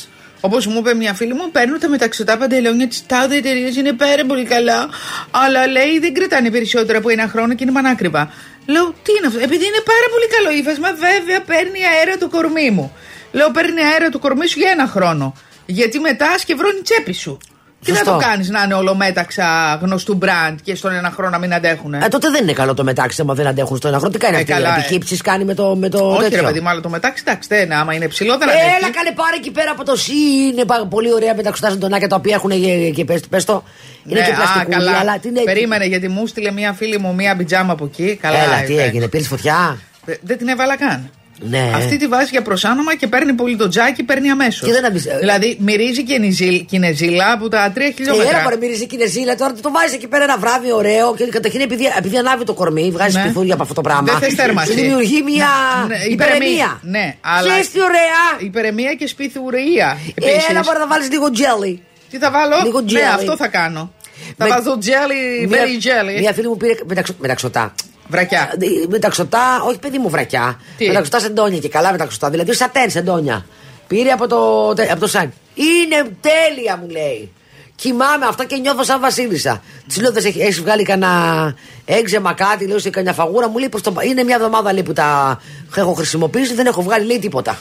[0.49, 4.25] Όπως μου είπε μια φίλη μου, παίρνουν τα μεταξωτά παντελόνια τη τάδε εταιρεία, είναι πάρα
[4.25, 4.89] πολύ καλά.
[5.31, 8.33] Αλλά λέει δεν κρατάνε περισσότερα από ένα χρόνο και είναι πανάκριβα.
[8.67, 12.71] Λέω, τι είναι αυτό, επειδή είναι πάρα πολύ καλό ύφασμα, βέβαια παίρνει αέρα το κορμί
[12.71, 12.97] μου.
[13.33, 15.35] Λέω, παίρνει αέρα το κορμί σου για ένα χρόνο.
[15.67, 17.39] Γιατί μετά σκευρώνει η τσέπη σου.
[17.85, 18.13] Τι να Σωστό.
[18.13, 21.95] το κάνεις να είναι ολομέταξα γνωστού μπραντ και στον ένα χρόνο να μην αντέχουν.
[21.95, 24.13] Ε, τότε δεν είναι καλό το μετάξι, άμα δεν αντέχουν στο ένα χρόνο.
[24.13, 24.75] Τι κάνει Ε, αυτή καλά, η ε.
[24.75, 27.49] αντικύψη, κάνει με το, με το Όχι, τέτοιο; ρε παιδί μου, αλλά το μετάξι, εντάξει,
[27.49, 27.75] δεν είναι.
[27.75, 28.91] Άμα είναι ψηλό, δεν Έλα, αντέχει.
[28.93, 30.13] κάνε πάρε εκεί πέρα από το ΣΥ.
[30.53, 33.63] Είναι πα- πολύ ωραία μεταξωτά ζωντανάκια τα οποία έχουν και, και πες, πες το.
[34.07, 34.99] Είναι Ναι, και α, πλαστικούλια, καλά.
[34.99, 35.41] αλλά τι είναι.
[35.43, 38.19] Περίμενε γιατί μου στείλε μια φίλη μου μια πιτζάμα από εκεί.
[38.23, 38.83] Καλά, Έλα, τι είπε.
[38.83, 41.11] έγινε, πήρες φωτιά; Ε, Δεν την έβαλα καν.
[41.41, 41.71] Ναι.
[41.75, 44.67] Αυτή τη βάζει για προσάνομα και παίρνει πολύ το τζάκι, παίρνει αμέσως.
[44.67, 48.31] Και δεν αμπισ- ε, Δηλαδή μυρίζει και νιζίλ- κινεζίλα από τα 3 Ε, χιλιόμετρα.
[48.31, 51.85] Έλα, μπορεί μυρίζει κινεζίλα τώρα το βάζει εκεί πέρα ένα βράδυ ωραίο και καταρχήν επειδή,
[51.99, 53.33] επειδή ανάβει το κορμί, βγάζει Ναι.
[53.45, 53.53] ναι.
[53.53, 54.03] από αυτό το πράγμα.
[54.03, 54.73] Δεν θες θέρμανση.
[54.73, 55.49] Σου δημιουργεί μια
[55.89, 56.81] Ναι, υπερεμία.
[56.83, 57.49] Ναι, αλλά.
[57.49, 58.23] Ξέρεις τι ωραία.
[58.39, 59.99] Υπερεμία και σπιθουρία.
[60.15, 60.49] Επίσης.
[60.51, 61.83] Έλα, μπορεί να βάλεις λίγο τζέλι.
[62.11, 63.15] Τι θα βάλω, λίγο Ναι, jelly.
[63.15, 63.93] αυτό θα κάνω.
[64.37, 66.19] Θα Με- βάζω jelly, Μια- very jelly.
[66.21, 67.75] Μια φίλη μου πήρε μεταξω, μεταξωτά.
[68.09, 68.53] Βρακιά.
[68.61, 70.61] Ε, Μεταξωτά, όχι παιδί μου βρακιά.
[70.77, 72.31] Τι; Μεταξωτά σεντόνια και καλά μεταξωτά.
[72.31, 73.47] Δηλαδή σατέν σεντόνια.
[73.87, 75.33] Πήρε από το, τε- από το σαν.
[75.55, 77.33] Είναι τέλεια μου λέει.
[77.77, 79.63] Κοιμάμαι αυτά και νιώθω σαν Βασίλισσα.
[79.87, 83.49] Της λέω, δεν έχεις βγάλει κανένα έξεμα κάτι, λέω σε κανένα φαγούρα.
[83.49, 85.41] Μου λέει πως το, είναι μια εβδομάδα λέει, που τα
[85.77, 87.59] έχω χρησιμοποιήσει, δεν έχω βγάλει λέει τίποτα.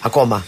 [0.00, 0.44] Ακόμα.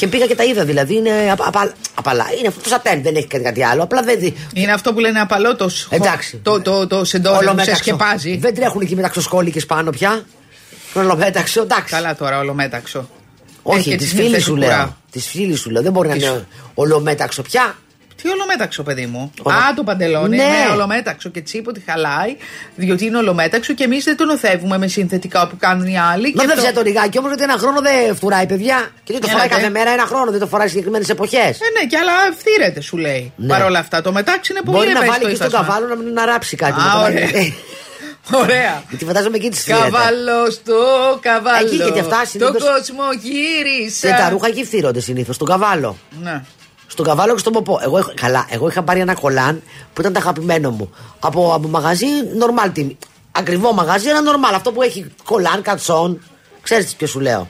[0.00, 0.94] Και πήγα και τα είδα δηλαδή.
[0.96, 2.26] Είναι απα, απα- απαλά.
[2.38, 3.82] Είναι αυτό το σατέν, δεν έχει κάτι, κάτι άλλο.
[3.82, 4.18] Απλά δεν.
[4.18, 6.36] δει- Είναι αυτό που λένε απαλό το, σχο- Εντάξει.
[6.42, 7.82] το, το, το σεντόνι που σε Ολομέταξο.
[7.82, 8.36] σκεπάζει.
[8.36, 10.22] Δεν τρέχουν εκεί μεταξοσκόλικε πάνω πια.
[10.94, 11.94] Ολομέταξο, εντάξει.
[11.94, 12.98] Καλά τώρα, ολομέταξο.
[12.98, 14.68] Έχει Όχι, και της τις φίλης νύχτες σου του λέω.
[14.68, 14.96] κουρά.
[15.10, 15.82] Της φίλης σου λέω.
[15.82, 17.74] Δεν μπορεί να Τι είναι σου- ολομέταξο πια.
[18.22, 19.32] Τι ολομέταξο, παιδί μου.
[19.42, 20.36] Ολο- Α, το παντελόνι.
[20.36, 20.42] Ναι.
[20.42, 21.28] Ναι, ολομέταξο.
[21.28, 22.36] Και τσίπο τη χαλάει,
[22.74, 26.32] διότι είναι ολομέταξο και εμείς δεν τον οθεύουμε με συνθετικά που κάνουν οι άλλοι.
[26.34, 28.88] Μα και δεν το- ψάει το λιγάκι όμως γιατί ένα χρόνο δεν φτουράει, παιδιά.
[29.04, 29.54] Και δεν το Έλα, φοράει δε.
[29.54, 31.60] κάθε μέρα ένα χρόνο, δεν το φοράει συγκεκριμένες εποχές.
[31.60, 33.32] Ε, ναι, και αλλά ευθύρεται, σου λέει.
[33.36, 33.46] Ναι.
[33.46, 35.66] Παρ' όλα αυτά, το μετάξι είναι πολύ Μπορεί να ευαίσθητο βάλει και στον ύφασμα.
[35.66, 36.80] καβάλο να μην αναράψει κάτι.
[36.80, 37.24] Α, με το ωραία.
[37.24, 37.54] μαγνη-
[38.32, 38.82] Ωραία.
[38.88, 39.82] Γιατί φαντάζομαι εκεί τη φύρεται.
[39.82, 40.74] Καβάλος στο
[41.20, 41.66] καβάλο.
[41.66, 44.08] Εκεί και κι αυτά Το συνήθως- κόσμο γύρισα.
[44.08, 45.96] Και τα ρούχα εκεί φθύρονται συνήθως, στον καβάλο.
[46.22, 46.42] Ναι.
[46.90, 47.78] Στον καβάλο και στον ποπό.
[47.82, 50.90] Εγώ, είχα- καλά, εγώ είχα πάρει ένα κολάν που ήταν το αγαπημένο μου.
[51.20, 52.06] Από, από μαγαζί
[52.40, 52.98] normal τιμή.
[53.32, 54.54] Ακριβό μαγαζί, ένα normal.
[54.54, 56.22] Αυτό που έχει κολάν, κατσόν.
[56.62, 57.48] Ξέρεις ποιο σου λέω.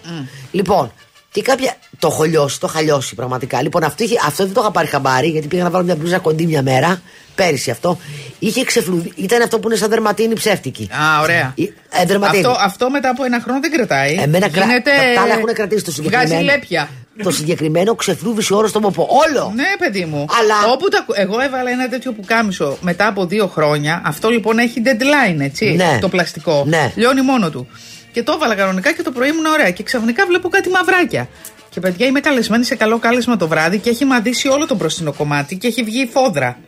[0.50, 0.92] Λοιπόν,
[1.32, 1.76] και κάποια.
[1.98, 3.62] Το έχω λιώσει, το είχα λιώσει πραγματικά.
[3.62, 6.18] Λοιπόν, αυτό, είχε, αυτό δεν το είχα πάρει χαμπάρι γιατί πήγα να βάλω μια μπλούζα
[6.18, 7.00] κοντή μια μέρα.
[7.34, 7.98] Πέρυσι αυτό.
[8.38, 9.12] Είχε ξεφλουδί.
[9.16, 10.88] Ήταν αυτό που είναι σαν δερματίνη ψεύτικη.
[10.92, 11.54] Α, ωραία.
[11.90, 12.46] Ε, δερματίνη.
[12.46, 14.14] Αυτό, αυτό μετά από ένα χρόνο δεν κρατάει.
[14.14, 14.64] Εμένα κρα...
[14.64, 14.90] Γίνεται...
[14.90, 16.28] τα, τα άλλα έχουν κρατήσει το συγκεκριμένο.
[16.28, 16.88] Βγάζει λέπια.
[17.22, 19.08] Το συγκεκριμένο ξεφλούβησε όλο στον ποπό.
[19.28, 19.52] Όλο!
[19.54, 20.24] Ναι, παιδί μου.
[20.40, 21.04] Αλλά- Όπου τα...
[21.14, 24.02] Εγώ έβαλα ένα τέτοιο που κάμισο μετά από δύο χρόνια.
[24.04, 25.64] Αυτό λοιπόν έχει deadline, έτσι.
[25.64, 25.98] Ναι.
[26.00, 26.64] Το πλαστικό.
[26.66, 26.92] Ναι.
[26.96, 27.68] Λιώνει μόνο του.
[28.12, 29.70] Και το έβαλα κανονικά και το πρωί ήμουν ωραία.
[29.70, 31.28] Και ξαφνικά βλέπω κάτι μαυράκια.
[31.70, 35.12] Και παιδιά είμαι καλεσμένη σε καλό κάλεσμα το βράδυ και έχει μαντήσει όλο το μπροστινό
[35.12, 36.58] κομμάτι και έχει βγει η φόδρα.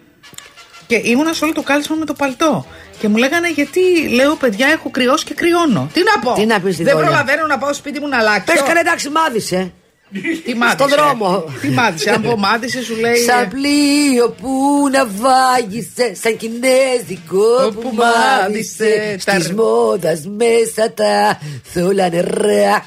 [0.86, 2.66] Και ήμουνα σε όλο το κάλεσμα με το παλτό.
[2.98, 3.80] Και μου λέγανε γιατί
[4.14, 5.90] λέω παιδιά έχω κρυώσει και κρυώνω.
[5.92, 6.32] Τι να πω.
[6.40, 7.00] Τι να πεις, Δεν Δόλια.
[7.08, 8.44] προλαβαίνω να πάω σπίτι μου να αλλάξω.
[8.52, 9.72] Πες κανένα εντάξει, μάδισε.
[10.44, 10.76] Τι μάτισε.
[10.76, 11.44] στον δρόμο.
[11.60, 12.10] Τι μάτισε.
[12.10, 13.16] Αν πω μάτισε σου λέει.
[13.16, 14.50] Σαν πλοίο που
[14.92, 19.18] να βάγισε, σαν κινέζικο Όπου που μάδισε, μάδισε.
[19.24, 22.86] τα Τη ρ- μόδας μέσα τα θόλα νερά.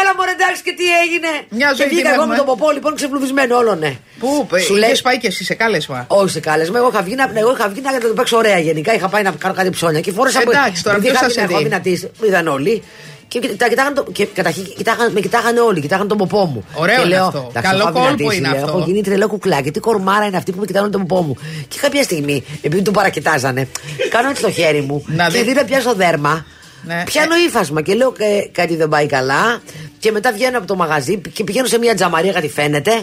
[0.00, 1.28] Έλα μωρέ εντάξει και τι έγινε.
[1.48, 2.32] Μια ζωή και την βγήκα εγώ έχουμε.
[2.36, 3.96] με τον ποπό λοιπόν ξεφλουδισμένο όλο ναι.
[4.18, 7.14] Πού, Σου λέει- είχε πάει και εσύ σε κάλεσμα; Όχι σε κάλεσμα, εγώ είχα βγει
[7.14, 8.94] να, εγώ είχα βγει να το παίξω ωραία γενικά.
[8.94, 11.34] Είχα πάει να κάνω κάτι ψώνια και φόρεσα Εντάξει, τώρα επειδή ποιος είχα θα την
[11.40, 12.10] σε έχω δει; δυνατή.
[12.20, 12.82] Με είδαν όλοι.
[13.30, 16.64] Και κοιτά- κοιτάγαν το, και καταρχήν κοιτάγαν, με κοιτάγανε όλοι, κοιτάγαν τον ποπό μου.
[16.74, 17.46] Ωραίο και είναι λέω, αυτό.
[17.48, 18.76] «Εντάξει, Καλό έχω κόλπο δυνατήσει», είναι λέω, αυτό.
[18.78, 19.70] Έχω γίνει τρελό κουκλάκι.
[19.70, 21.36] Τι κορμάρα είναι αυτή που με κοιτάγανε τον ποπό μου.
[21.68, 23.68] Και κάποια στιγμή, επειδή τον παρακοιτάζανε,
[24.10, 25.44] κάνω έτσι το χέρι μου Να και δει.
[25.44, 26.44] δει να πιάσω δέρμα.
[26.86, 27.02] Ναι.
[27.06, 29.60] Πιάνω ύφασμα και λέω «Ε, κάτι δεν πάει καλά.
[30.00, 33.02] Και μετά βγαίνω από το μαγαζί και πηγαίνω σε μια τζαμαρία, κάτι φαίνεται.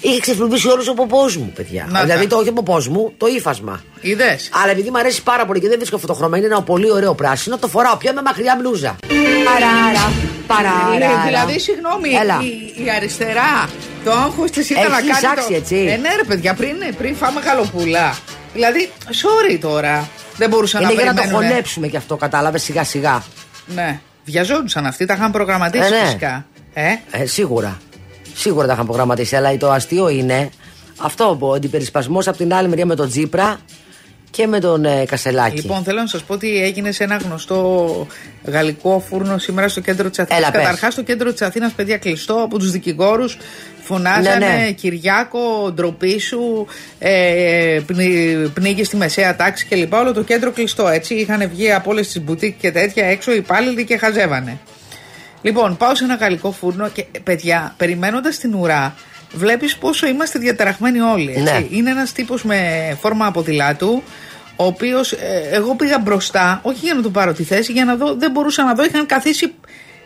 [0.00, 1.86] Είχε ξεφλουδίσει όλος ο ποπός μου, παιδιά.
[1.90, 2.04] Να τα.
[2.04, 3.82] δηλαδή το όχι ο ποπός μου, το ύφασμα.
[4.00, 4.50] Είδες.
[4.62, 6.90] Αλλά επειδή μου αρέσει πάρα πολύ και δεν βρίσκω αυτό το χρώμα, είναι ένα πολύ
[6.92, 8.96] ωραίο πράσινο, το φοράω πια με μακριά μπλούζα.
[9.44, 10.12] Παράρα,
[10.46, 11.22] παράρα.
[11.26, 12.38] Δηλαδή, συγγνώμη, Έλα.
[12.42, 13.68] η, η αριστερά,
[14.04, 15.18] το άγχος της ήταν να Έχει κάνει.
[15.18, 15.54] ψάξει, το...
[15.54, 15.76] έτσι.
[15.76, 18.16] Ε, ναι, ρε παιδιά, πριν, πριν φάμε γαλοπούλα.
[18.52, 20.08] Δηλαδή, sorry τώρα.
[20.36, 21.48] Δεν μπορούσαν Είναι να για να το περιμένουν.
[21.48, 23.24] χωνέψουμε κι αυτό, κατάλαβες σιγά σιγά.
[23.66, 24.00] Ναι.
[24.24, 26.04] Βιαζόντουσαν αυτοί, τα είχαν προγραμματίσει Ε, ναι.
[26.04, 26.46] φυσικά.
[26.74, 27.78] Ε, Ε, σίγουρα.
[28.34, 29.36] Σίγουρα τα είχαν προγραμματίσει.
[29.36, 30.50] Αλλά το αστείο είναι
[30.96, 33.58] Αυτό ο αντιπερισπασμός από την άλλη μεριά με τον Τζίπρα
[34.32, 35.56] και με τον ε, Κασελάκη.
[35.56, 38.06] Λοιπόν, θέλω να σας πω ότι έγινε σε ένα γνωστό
[38.44, 40.40] γαλλικό φούρνο σήμερα στο κέντρο της Αθήνας.
[40.42, 40.62] Έλα, πες.
[40.62, 43.38] Καταρχάς, στο κέντρο της Αθήνας, παιδιά, κλειστό από τους δικηγόρους.
[43.82, 44.70] Φωνάζανε Ναι, ναι.
[44.70, 46.66] Κυριάκο, ντροπή σου,
[46.98, 49.92] ε, πνί, πνίγεις στη μεσαία τάξη κλπ.
[49.92, 51.14] Όλο το κέντρο κλειστό έτσι.
[51.14, 54.58] Είχαν βγει από όλες τις μπουτίκ και τέτοια έξω οι υπάλληλοι και χαζεύανε.
[55.42, 58.94] Λοιπόν, πάω σε ένα γαλλικό φούρνο και ε, παιδιά, περιμένοντας την ουρά,
[59.32, 61.30] βλέπεις πόσο είμαστε διαταραχμένοι όλοι.
[61.30, 61.42] Έτσι.
[61.42, 61.66] Ναι.
[61.70, 62.58] Είναι ένας τύπος με
[63.00, 64.02] φόρμα αποδηλάτου,
[64.56, 65.14] ο οποίος
[65.52, 68.64] εγώ πήγα μπροστά, όχι για να του πάρω τη θέση, για να δω, δεν μπορούσα
[68.64, 69.52] να δω, είχαν καθίσει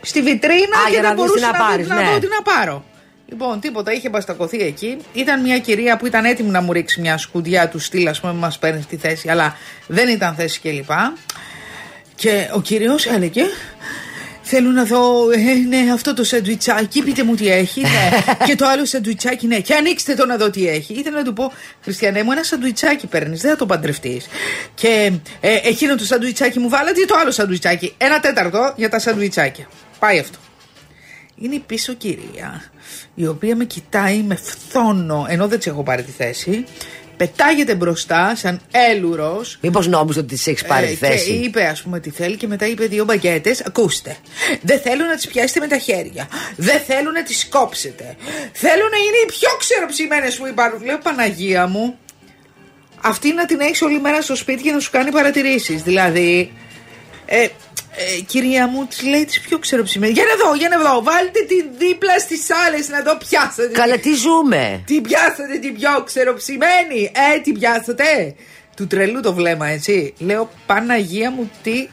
[0.03, 1.95] στη βιτρίνα Α, και για δεν να δεις τι μπορούσα να να, δω- πάρεις, να
[1.95, 2.11] ναι.
[2.11, 2.85] δω τι να πάρω.
[3.29, 4.97] Λοιπόν, τίποτα, είχε μπαστακωθεί εκεί.
[5.13, 8.33] Ήταν μια κυρία που ήταν έτοιμη να μου ρίξει μια σκουντιά του στυλ, ας πούμε,
[8.33, 10.91] μας παίρνει στη θέση, αλλά δεν ήταν θέση κλπ.
[12.15, 13.43] Και ο κύριος έλεγε
[14.49, 17.81] Θέλω να δω, ε, ναι, αυτό το σαντουιτσάκι, πείτε μου τι έχει.
[17.81, 18.11] Ναι.
[18.47, 19.61] και το άλλο σαντουιτσάκι, ναι.
[19.61, 20.95] Και ανοίξτε το να δω τι έχει.
[20.95, 24.27] Ήθελα να του πω, Χριστιανέ μου, ένα σαντουιτσάκι παίρνεις, δεν θα το παντρευτείς.
[24.75, 27.95] Και ε, εκείνο το σαντουιτσάκι μου βάλατε το άλλο σαντουιτσάκι.
[27.99, 29.69] Ένα τέταρτο για τα σαντουιτσάκια.
[29.99, 30.39] Πάει αυτό.
[31.37, 32.63] Είναι η πίσω κυρία,
[33.15, 36.65] η οποία με κοιτάει με φθόνο, ενώ δεν της έχω πάρει τη θέση.
[37.17, 39.59] Πετάγεται μπροστά, σαν έλουρος.
[39.61, 42.37] Μήπως νόμιζε ότι της έχεις πάρει τη Ε, Και θέση; είπε, ας πούμε, τι θέλει
[42.37, 43.61] και μετά είπε δύο μπαγκέτες.
[43.61, 44.17] Ακούστε.
[44.63, 46.29] Δεν θέλω να τις πιάσετε με τα χέρια.
[46.57, 48.17] Δεν θέλω να τις κόψετε.
[48.53, 50.85] Θέλω να είναι οι πιο ξεροψημένες που υπάρχουν.
[50.85, 51.99] Λέω, Παναγία μου,
[53.01, 55.83] αυτή να την έχεις όλη μέρα στο σπίτι για να σου κάνει παρατηρήσεις.
[55.83, 56.53] Δηλαδή,
[57.27, 57.47] ε,
[57.97, 60.13] ε, κυρία μου, της λέει τι πιο ξεροψημένε.
[60.13, 61.03] Για να δω, για να δω.
[61.03, 63.69] Βάλτε την δίπλα στις άλλε να δω πιάσατε.
[63.73, 67.11] Καλά, τι ζούμε; Την πιάσατε την πιο ξεροψημένη.
[67.35, 68.35] Ε, την πιάσατε.
[68.77, 70.15] Του τρελού το βλέμμα, έτσι.
[70.19, 71.89] Λέω, Παναγία μου, τι,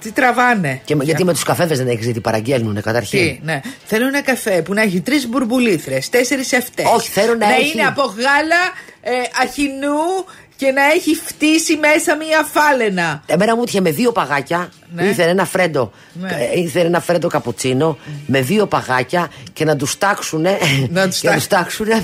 [0.00, 0.80] τι τραβάνε.
[0.84, 3.18] Και, με- γιατί με τους καφέδε δεν έχεις ζητήσει, παραγγέλνουν καταρχήν.
[3.20, 3.60] Τι, ναι.
[3.84, 6.86] Θέλω ένα καφέ που να έχει τρεις μπουρμπουλήθρες, τέσσερις εφτές.
[6.94, 8.62] Όχι, θέλω να έχει- είναι από γάλα
[9.02, 9.10] ε,
[9.42, 10.24] αχινού
[10.60, 13.22] και να έχει φτύσει μέσα μία φάλαινα.
[13.26, 14.68] Εμένα μου είχε με δύο παγάκια.
[14.94, 15.02] Ναι.
[15.04, 15.92] Ήθελε ένα φρέντο.
[16.12, 16.28] Ναι.
[16.52, 20.58] ε, Ήθελε ένα φρέντο καπουτσίνο με δύο παγάκια και να τους τάξουνε.
[20.88, 22.02] Να τους και να τους τάξουνε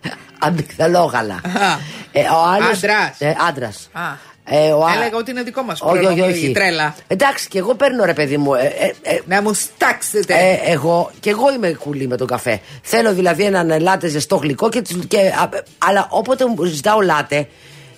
[0.38, 1.34] αμυγδαλόγαλα.
[1.34, 1.78] Α.
[2.12, 3.16] Ε, ο άλλος, Άντρας.
[3.18, 3.88] Ε, άντρας.
[3.92, 4.00] Α.
[4.50, 6.52] Ε, ο α- Έλεγα ότι είναι δικό μας όχι, όχι, όχι.
[6.52, 6.94] Τρέλα.
[7.06, 8.54] Εντάξει, και εγώ παίρνω ρε παιδί μου.
[8.54, 8.64] Ε,
[9.02, 10.34] ε, ε, Να μου στάξετε.
[10.34, 12.60] ε, εγώ, και εγώ είμαι κουλή με τον καφέ.
[12.82, 17.48] Θέλω δηλαδή έναν λάτε ζεστό γλυκό, και, τους- και, α, αλλά όποτε μου ζητάω λάτε,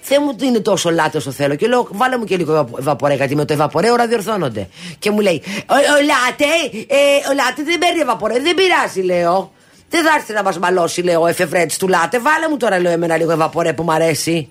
[0.08, 1.54] δεν μου είναι τόσο λάτε όσο θέλω.
[1.54, 4.68] Και λέω, βάλε μου και λίγο ευα- ευαπορέ, γιατί με το ευαπορέ ώρα διορθώνονται.
[4.98, 6.44] Και μου λέει, ο, ο λάτε,
[6.86, 9.52] ε, ο λάτε δεν παίρνει ευαπορέ, δεν πειράζει, λέω.
[9.88, 12.18] Δεν θα έρθει να μας μαλώσει, λέω, ο εφευρέτης του λάτε.
[12.18, 14.48] Βάλε μου τώρα, λέω, εμένα λίγο ευαπορέ που μου αρέσει.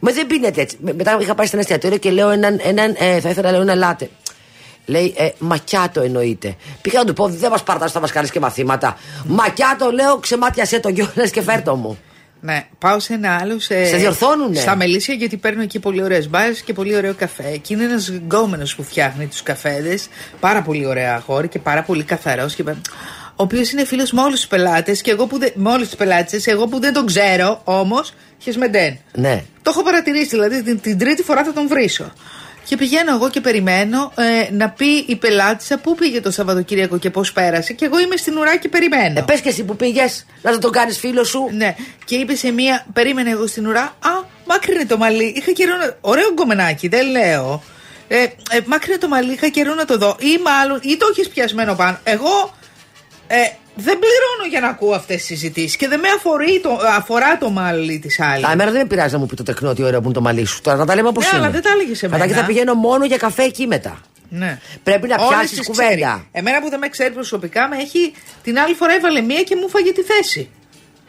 [0.00, 0.76] Μα δεν πίνετε έτσι.
[0.80, 3.60] Με- Μετά είχα πάει στο ένα εστιατόριο και λέω έναν, έναν ε, θα ήθελα λέω
[3.60, 4.10] ένα λάτε.
[4.86, 6.56] Λέει, ε, μακιάτο εννοείται.
[6.82, 8.96] Πήγα να του πω, δεν μας παρατά, θα μα κάνει και μαθήματα.
[9.26, 11.98] Μακιάτο, λέω, ξεμάτιασέ το κιόλας και φέρτο μου.
[12.44, 13.58] Ναι, πάω σε ένα άλλο.
[13.58, 14.60] Σε, Σε διορθώνουνε.
[14.60, 17.56] Στα Μελίσια γιατί παίρνω εκεί πολύ ωραίες μπάρες και πολύ ωραίο καφέ.
[17.56, 20.08] Και είναι ένας γκόμενος που φτιάχνει τους καφέδες.
[20.40, 22.54] Πάρα πολύ ωραία αγόρι και πάρα πολύ καθαρός.
[22.54, 22.62] Και...
[22.62, 22.74] Ο
[23.36, 25.52] οποίος είναι φίλος με όλους τους πελάτες και εγώ που δεν.
[25.54, 28.98] Με όλους τους πελάτες, εγώ που δεν τον ξέρω όμως, χεσμεντέν.
[29.14, 29.44] Ναι.
[29.62, 32.12] Το έχω παρατηρήσει, δηλαδή την, την τρίτη φορά θα τον βρίσω.
[32.64, 37.10] Και πηγαίνω εγώ και περιμένω ε, να πει η πελάτησα πού πήγε το Σαββατοκύριακο και
[37.10, 37.72] πώς πέρασε.
[37.72, 39.18] Και εγώ είμαι στην ουρά και περιμένω.
[39.18, 41.48] Ε, πες και εσύ που πήγες, να τον κάνεις φίλο σου.
[41.52, 41.74] Ναι.
[42.04, 43.82] Και είπε σε μία, περίμενε εγώ στην ουρά.
[43.82, 44.10] Α,
[44.46, 45.34] μάκρυνε το μαλλί.
[45.36, 45.96] Είχα καιρό να.
[46.00, 47.62] Ωραίο γκομενάκι, δεν λέω.
[48.08, 50.16] Ε, ε, μάκρυνε το μαλλί, είχα καιρό να το δω.
[50.20, 51.98] Ή μάλλον, ή το έχεις πιασμένο πάνω.
[52.04, 52.54] Εγώ
[53.26, 53.36] ε,
[53.74, 57.50] δεν πληρώνω για να ακούω αυτές τις συζητήσεις και δεν με αφορεί το, αφορά το
[57.50, 58.44] μαλλί της άλλη.
[58.46, 60.20] Α, εμένα δεν με πειράζει να μου πει το τεκνό τι ωραίο που είναι το
[60.20, 60.60] μαλλί σου.
[60.60, 61.44] Τώρα να τα λέμε όπως Ναι, είναι.
[61.44, 62.40] αλλά δεν τα έλεγες σε Κατά και μένα.
[62.40, 64.00] θα πηγαίνω μόνο για καφέ εκεί μετά.
[64.28, 64.58] Ναι.
[64.82, 65.88] Πρέπει να Όλες πιάσεις τις κουβέντα.
[65.90, 66.28] ξέρει.
[66.32, 69.68] Εμένα που δεν με ξέρει προσωπικά, με έχει την άλλη φορά έβαλε μία και μου
[69.68, 70.50] φάγε τη θέση.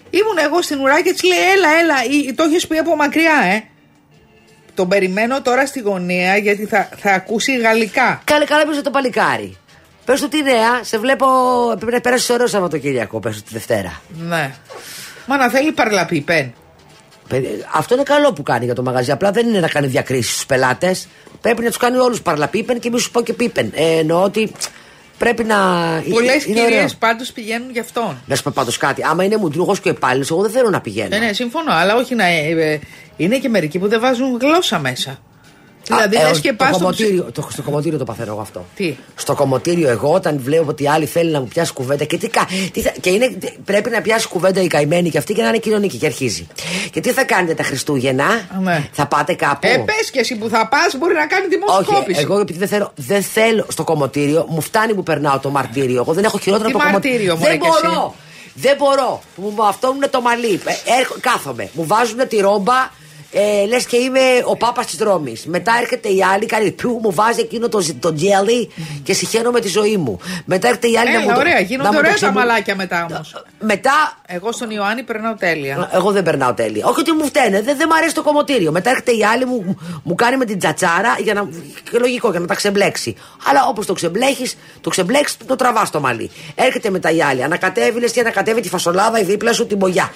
[0.09, 1.95] Ήμουν εγώ στην ουρά και της λέει: Έλα, έλα,
[2.29, 3.63] ή- το έχεις πει από μακριά, ε.
[4.75, 8.21] Τον περιμένω τώρα στη γωνία γιατί θα, θα ακούσει γαλλικά.
[8.23, 9.57] Καλέ, καλά πες το παλικάρι.
[10.05, 11.25] Πες του τι νέα, σε βλέπω.
[11.77, 14.01] Πρέπει να περάσεις ωραίο Σαββατοκύριακο, πες του τη Δευτέρα.
[14.07, 14.53] Ναι.
[15.25, 16.53] Μα να θέλει παρλαπή, πεν.
[17.27, 19.11] Παιδί, Αυτό είναι καλό που κάνει για το μαγαζί.
[19.11, 21.07] Απλά δεν είναι να κάνει διακρίσεις στους πελάτες.
[21.41, 23.71] Πρέπει να τους κάνει όλους παρλαπίπεν και μη σου πω και πίπεν.
[23.75, 24.51] Ε, εννοώ ότι
[25.17, 25.55] πρέπει να.
[26.09, 26.89] Πολλές είναι κυρίε ωραίο.
[26.99, 28.21] πάντως πηγαίνουν γι' αυτόν.
[28.25, 29.01] Να σου πω πάντως κάτι.
[29.03, 31.07] Άμα είναι μουντρούγο και υπάλληλος, εγώ δεν θέλω να πηγαίνω.
[31.17, 32.25] Ναι, ναι, συμφωνώ, αλλά όχι να.
[32.25, 32.79] ε, ε,
[33.17, 35.19] είναι και μερικοί που δεν βάζουν γλώσσα μέσα.
[35.85, 38.31] Δηλαδή, Α, ε, λες όχι, και το πας στο κομμωτήριο, το, στο κομμωτήριο το παθαίνω
[38.31, 38.65] εγώ αυτό.
[38.75, 42.17] Τι; Στο κομμωτήριο, εγώ όταν βλέπω ότι η άλλη θέλει να μου πιάσει κουβέντα και,
[42.17, 45.41] τι, κα- τι θα, και είναι, πρέπει να πιάσει κουβέντα η καημένη και αυτή και
[45.41, 46.47] να είναι κοινωνική και αρχίζει.
[46.91, 48.25] Και τι θα κάνετε τα Χριστούγεννα,
[48.61, 48.89] Ναι.
[48.91, 52.21] θα πάτε κάπου; Ε, πες και εσύ που θα πας μπορεί να κάνει Όχι, δημοσκόπηση.
[52.21, 55.95] εγώ επειδή δεν θέλω, δεν θέλω στο κομμωτήριο, μου φτάνει που περνάω το μαρτύριο.
[56.01, 57.17] Εγώ δεν έχω χειρότερο Τι από κομμωτήριο.
[57.17, 58.15] μαρτύριο, μωρέ, Δεν κι εσύ; μπορώ.
[58.55, 59.21] Δεν μπορώ.
[59.35, 60.53] Μου μαυτώνουν το μαλλί.
[60.65, 61.69] Ε, έρχο- κάθομαι.
[61.73, 63.01] Μου βάζουν τη ρόμπα.
[63.35, 65.45] Ε, Λες και είμαι ο Πάπας της Ρώμης.
[65.45, 68.69] Μετά έρχεται η άλλη, κάνει πιου, μου βάζει εκείνο το, ζ- το τζέλι
[69.03, 70.19] και συχαίνω τη ζωή μου.
[70.45, 72.15] Μετά έρχεται η άλλη να μου Έλα, το- ωραία, να γίνονται μου το ωραία τα
[72.17, 73.43] ξεμπου- μαλάκια μετά όμως.
[73.59, 75.89] Μετά Εγώ στον Ιωάννη περνάω τέλεια.
[75.93, 76.85] εγώ δεν περνάω τέλεια.
[76.85, 78.71] Όχι ότι μου φταίνε, δεν, δεν μου αρέσει το κομμωτήριο.
[78.71, 81.47] Μετά έρχεται η άλλη μου, μου κάνει με την τσατσάρα για να.
[81.91, 83.15] Και λογικό, για να τα ξεμπλέξει.
[83.49, 86.31] Αλλά όπως το ξεμπλέχεις, το ξεμπλέξεις, το τραβάς το μαλλί.
[86.55, 87.43] Έρχεται μετά η άλλη.
[87.43, 90.11] Ανακατεύει, λες και ανακατεύει τη φασολάδα η δίπλα σου την μπογιά.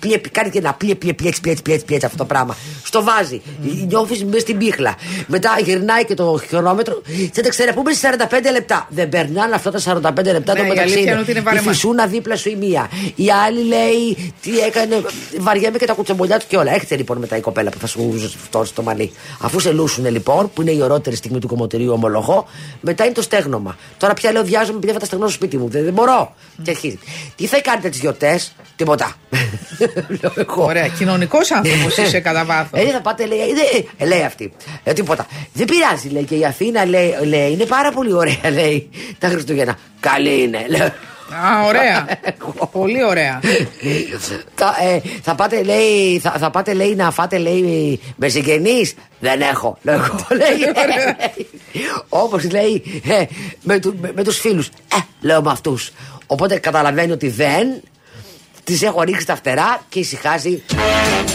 [0.00, 2.56] Πλε, κάνει και ένα πλε, πλε, πλε, πλε, πλε, πλε, αυτό το πράγμα.
[2.84, 3.42] Στο βάζει.
[3.88, 4.94] Νιώθεις μέσα στην πίχλα.
[5.26, 7.02] Μετά γυρνάει και το χειρόμετρο.
[7.32, 8.86] Δεν τα ξέρει, πούμε 45 λεπτά.
[8.90, 10.80] Δεν περνάνε αυτά τα 45 λεπτά Ναι, το η μεταξύ.
[10.94, 11.70] αλήθεια είναι ότι είναι Η βαρεμά.
[11.72, 12.90] φυσούνα δίπλα σου η μία.
[13.14, 15.02] Η άλλη λέει τι έκανε.
[15.38, 16.72] Βαριέμαι και τα κουτσομπολιά του και όλα.
[16.74, 19.12] Έρχεται λοιπόν μετά η κοπέλα που θα σου φτώσει το μαλλί.
[19.40, 22.46] Αφού σε λούσουν λοιπόν, που είναι η ωραιότερη στιγμή του κομμωτηρίου, ομολογώ,
[22.80, 23.76] μετά είναι το στέγνομα.
[23.98, 25.68] Τώρα πια λέω βιάζομαι επειδή θα τα στεγνώ στο σπίτι μου.
[25.68, 26.34] Δεν, δεν μπορώ.
[26.62, 26.98] Και αρχίζει.
[27.36, 29.12] Τι θα κάνετε τις γιορτές, Τίποτα.
[30.20, 30.64] Λέω εγώ.
[30.64, 32.88] Ωραία, κοινωνικός άνθρωπος είσαι κατά βάθος.
[32.88, 34.52] Ε, θα πάτε, λέει, ε, ε, λέει αυτή.
[34.84, 35.26] Ε, τίποτα.
[35.52, 39.78] Δεν πειράζει, λέει και η Αθήνα, λέει, λέει, είναι πάρα πολύ ωραία, λέει, τα Χριστούγεννα.
[40.00, 40.92] Καλή είναι, λέω.
[41.34, 42.06] Α, ωραία.
[42.72, 43.40] Πολύ ωραία.
[44.54, 48.94] θα, ε, θα πάτε, λέει, θα, θα πάτε, λέει, να φάτε, λέει, με συγγενείς.
[49.20, 49.78] Δεν έχω.
[49.82, 50.58] Λέω εγώ, λέει.
[52.08, 53.24] Όπως λέει, ε,
[53.62, 54.66] με, του, με, με τους φίλους.
[54.66, 55.90] Ε, λέω με αυτούς.
[56.26, 57.82] Οπότε καταλαβαίνει ότι δεν.
[58.64, 60.62] Τις έχω ρίξει τα φτερά και ησυχάζει.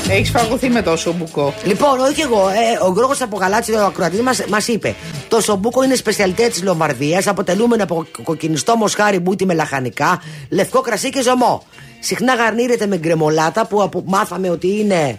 [0.09, 1.53] Έχεις φαγωθεί με τόσο μπουκό.
[1.63, 2.47] Λοιπόν, όχι εγώ.
[2.49, 4.95] Ε, ο Γκρόγος από Γαλάτσι, ο ακροατής μας μας είπε:
[5.27, 11.09] Το σομπούκο είναι σπεσιαλιτέ της Λομβαρδίας, αποτελούμενο από κοκκινιστό μοσχάρι μπούτι με λαχανικά, λευκό κρασί
[11.09, 11.63] και ζωμό.
[11.99, 15.15] Συχνά γαρνίρεται με γκρεμολάτα που απο- μάθαμε ότι είναι.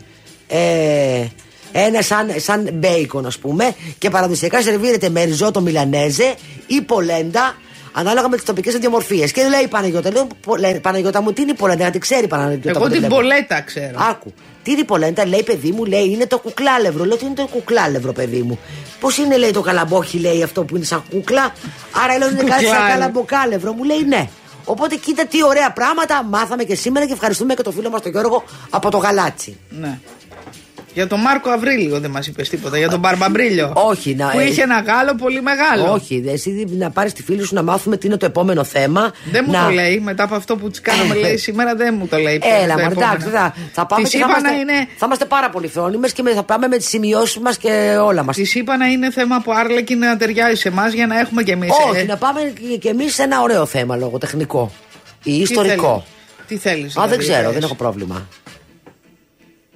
[0.48, 1.26] Ε,
[1.72, 6.34] ένα σαν, σαν μπέικον, ας πούμε, και παραδοσιακά σερβίρεται με ριζότο μιλανέζε
[6.66, 7.56] ή πολέντα,
[7.98, 9.28] ανάλογα με τις τοπικές αντιμορφίε.
[9.28, 12.24] Και λέει η Παναγιώτα, λέω, «Πολέ- Παναγιώτα μου, τι είναι η πολέντα, να την ξέρει
[12.24, 12.70] η Παναγιώτα.
[12.70, 13.14] Εγώ που την βλέπω».
[13.14, 13.98] πολέτα ξέρω.
[14.10, 14.32] Άκου.
[14.62, 17.04] Τι είναι η πολέντα, λέει παιδί μου, λέει είναι το κουκλάλευρο.
[17.04, 18.58] Λέω τι είναι το κουκλάλευρο, παιδί μου.
[19.00, 21.52] Πώς είναι, λέει το καλαμπόχι, λέει αυτό που είναι σαν κούκλα.
[22.04, 22.92] Άρα λέω είναι κάτι σαν Κουκλάλευρο.
[22.92, 23.72] καλαμποκάλευρο.
[23.72, 24.28] Μου λέει ναι.
[24.64, 28.10] Οπότε κοίτα τι ωραία πράγματα μάθαμε και σήμερα και ευχαριστούμε και το φίλο μας τον
[28.10, 29.56] Γιώργο από το γαλάτσι.
[29.80, 29.98] Ναι.
[30.98, 32.78] Για τον Μάρκο Αβρίλιο δεν μας είπες τίποτα.
[32.78, 33.72] Για τον Μπαρμπαμπρίλιο.
[33.74, 35.92] Όχι, να- Που ε, είχε ένα γάλο πολύ μεγάλο.
[35.92, 39.12] Όχι, δε, εσύ να πάρεις τη φίλη σου να μάθουμε τι είναι το επόμενο θέμα.
[39.30, 39.64] Δεν μου να...
[39.64, 40.00] το λέει.
[40.00, 42.38] Μετά από αυτό που της κάναμε, λέει σήμερα δεν μου το λέει.
[42.38, 43.00] πια, Έλα, το μα επόμενο.
[43.12, 45.68] εντάξει, θα, θα πάμε Της και θα είπα είμαστε, να είναι, θα είμαστε πάρα πολύ
[45.68, 48.36] φρόνιμες και με- θα πάμε με τις σημειώσεις μας και όλα μας.
[48.36, 51.50] της είπα να είναι θέμα που άρλεκε να ταιριάζει σε εμάς για να έχουμε κι
[51.50, 51.70] εμείς.
[51.90, 54.72] Όχι, να πάμε και- και εμείς σε ένα ωραίο θέμα λογοτεχνικό
[55.22, 56.04] ή ιστορικό.
[56.46, 56.96] Τι θέλεις.
[56.96, 58.26] Α, δεν ξέρω, δεν έχω πρόβλημα.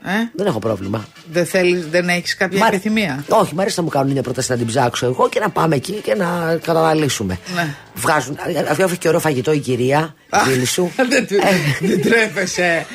[0.05, 1.05] Ε; Δεν έχω πρόβλημα.
[1.33, 4.23] Δεν, θέλεις, δεν έχεις κάποια Μ' αρέ- επιθυμία; Όχι, μου αρέσει να μου κάνουν μια
[4.23, 7.39] πρόταση να την ψάξω εγώ και να πάμε εκεί και να καταναλύσουμε.
[7.55, 7.75] Ναι.
[7.95, 8.39] Βγάζουν.
[8.71, 10.93] Αφού έχει και ωραίο φαγητό η κυρία, η φίλη σου.
[11.11, 12.87] δεν, του- Ε, δεν τρέπεσαι.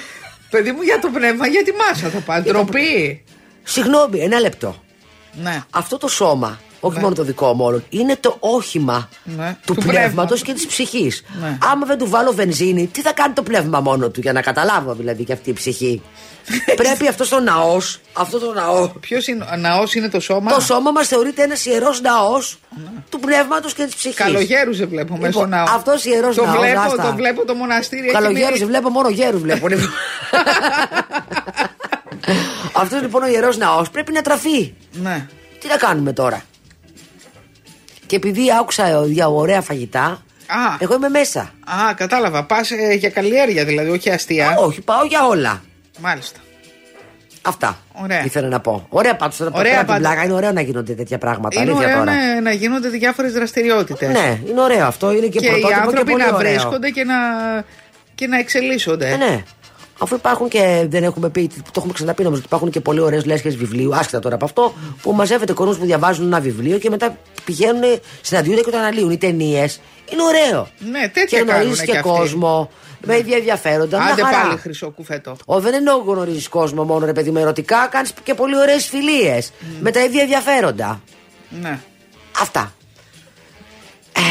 [0.49, 2.41] Παιδί μου για το πνεύμα, για τη μάσα θα πάει.
[2.41, 3.23] Ντροπή.
[3.63, 4.83] Συγγνώμη, ένα λεπτό.
[5.43, 5.63] Ναι.
[5.69, 7.01] Αυτό το σώμα, όχι Ναι.
[7.01, 9.57] μόνο το δικό μου όλο, είναι το όχημα Ναι.
[9.65, 10.41] του, Του πνεύματος πνεύματος.
[10.41, 11.23] και της ψυχής.
[11.41, 11.57] Ναι.
[11.71, 14.93] Άμα δεν του βάλω βενζίνη, τι θα κάνει το πνεύμα μόνο του, για να καταλάβω
[14.93, 16.01] δηλαδή και αυτή η ψυχή;
[16.75, 18.87] Πρέπει αυτό ο ναός, αυτό το ναό.
[18.87, 22.57] Ποιος είναι, ο ναός είναι το σώμα; Το σώμα μας θεωρείται ένας ιερός ναός
[23.09, 24.15] του πνεύματος και της ψυχής.
[24.17, 25.75] Καλογέρου σε βλέπω μέσα στο Λοιπόν, ναό.
[25.75, 27.03] αυτός ιερός το ναός, Βλέπω, άστα.
[27.03, 28.03] το βλέπω το μοναστήρι.
[28.03, 29.67] έχει Καλογέρου μείνει- βλέπω, μόνο γέρους βλέπω.
[32.81, 34.73] αυτός λοιπόν ο ιερός ναός πρέπει να τραφεί.
[34.91, 35.25] Ναι.
[35.59, 36.41] Τι να κάνουμε τώρα;
[38.07, 40.05] Και επειδή άκουσα για ωραία φαγητά,
[40.47, 40.75] Α.
[40.79, 41.39] εγώ είμαι μέσα.
[41.41, 42.43] Α, κατάλαβα.
[42.45, 44.55] Πας για καλλιέργεια δηλαδή, όχι αστεία.
[44.59, 45.61] Όχι, πάω για όλα.
[45.99, 46.39] Μάλιστα.
[47.41, 47.77] Αυτά.
[47.93, 48.23] Ωραία.
[48.25, 48.85] Ήθελα να πω.
[48.89, 49.37] Ωραία πάντως.
[49.37, 50.07] Τώρα Ωραία πέρα από την πάντως.
[50.09, 51.61] πλάκα είναι ωραίο να γίνονται τέτοια πράγματα.
[51.61, 52.13] Είναι αλήθεια ωραίο τώρα.
[52.33, 54.09] να, να γίνονται διάφορες δραστηριότητες.
[54.09, 55.11] Ναι, είναι ωραίο αυτό.
[55.13, 56.49] Είναι και, Και οι πρωτότυπο και άνθρωποι πολύ να ωραίο.
[56.51, 57.15] βρίσκονται και να,
[58.15, 59.09] και να εξελίσσονται.
[59.11, 59.43] Ε, ναι.
[59.99, 63.25] Αφού υπάρχουν και δεν έχουμε πει, το έχουμε ξαναπεί νομίζω ότι υπάρχουν και πολύ ωραίες
[63.25, 67.17] λέσχες βιβλίου, άσχετα τώρα από αυτό, που μαζεύεται κόσμο που διαβάζουν ένα βιβλίο και μετά
[67.45, 67.81] πηγαίνουν,
[68.21, 69.11] συναντιούνται και το αναλύουν.
[69.11, 69.79] Οι ταινίες.
[70.11, 70.67] Είναι ωραίο.
[70.79, 72.09] Ναι, τέτοια Και γνωρίζεις κάνουνε και κι αυτοί.
[72.09, 72.69] κόσμο,
[73.05, 73.97] με ίδια ενδιαφέροντα.
[74.03, 74.41] μια Άντε χαρά.
[74.41, 75.35] πάλι χρυσό κουφέτο.
[75.45, 79.51] Ο, δεν εννοώ γνωρίζεις κόσμο μόνο ρε παιδί με ερωτικά, κάνεις και πολύ ωραίες φιλίες.
[79.81, 81.01] Με τα ίδια ενδιαφέροντα.
[81.61, 81.79] Ναι.
[82.41, 82.73] Αυτά.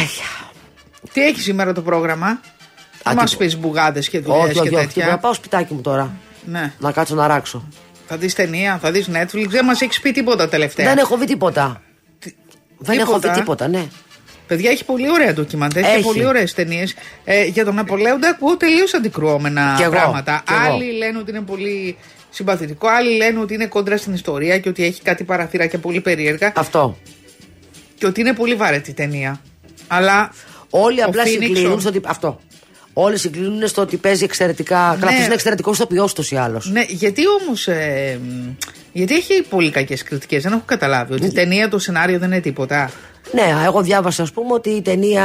[0.03, 0.11] Έχ,
[1.13, 2.41] Τι έχει σήμερα το πρόγραμμα;
[3.07, 3.49] Α, Δεν μας τίποτα.
[3.49, 4.75] πεις μπουγάδες και δουλειές όχι, και όχι, όχι.
[4.77, 4.89] τέτοια.
[4.93, 5.11] τίποτα.
[5.11, 6.13] Να πάω σπιτάκι μου τώρα.
[6.45, 6.73] Ναι.
[6.79, 7.69] Να κάτσω να ράξω.
[8.07, 9.47] Θα δεις ταινία, θα δεις Netflix.
[9.49, 10.87] Δεν μας έχεις πει τίποτα τελευταία.
[10.89, 11.83] Δεν έχω δει τίποτα.
[12.79, 13.39] Δεν έχω δει τίποτα.
[13.39, 13.87] τίποτα, ναι.
[14.47, 16.03] Παιδιά, έχει πολύ ωραία ντοκιμαντέρ και Έχει.
[16.03, 16.95] πολύ ωραίες ταινίες.
[17.25, 20.43] Ε, για τον Ναπολέοντα ακούω τελείως αντικρουόμενα Κι εγώ, πράγματα.
[20.47, 20.75] κι εγώ.
[20.75, 21.97] Άλλοι λένε ότι είναι πολύ
[22.31, 26.53] συμπαθητικό, άλλοι λένε ότι είναι κόντρα στην ιστορία και ότι έχει κάτι παραθυράκια πολύ περίεργα
[26.57, 26.99] Αυτό.
[27.99, 29.41] και ότι είναι πολύ βαρετή ταινία.
[29.87, 30.33] Αλλά
[30.71, 32.01] Όλοι Ο απλά Phoenix, συγκλίνουν ο- στο ότι.
[32.05, 32.41] Αυτό.
[32.99, 34.75] Όλε συγκλίνουν στο ότι παίζει εξαιρετικά.
[34.77, 35.07] Καλά, Ναι.
[35.07, 36.71] αυτός είναι εξαιρετικό ηθοποιός ούτως ή άλλως.
[36.71, 37.69] Ναι, γιατί όμως.
[37.69, 38.49] Ε, μ,
[38.93, 40.43] γιατί έχει πολύ κακές κριτικές.
[40.43, 41.13] Δεν έχω καταλάβει.
[41.13, 42.91] Ότι η ταινία, το σενάριο δεν είναι τίποτα.
[43.33, 45.25] Ναι, εγώ διάβασα, ας πούμε, ότι η ταινία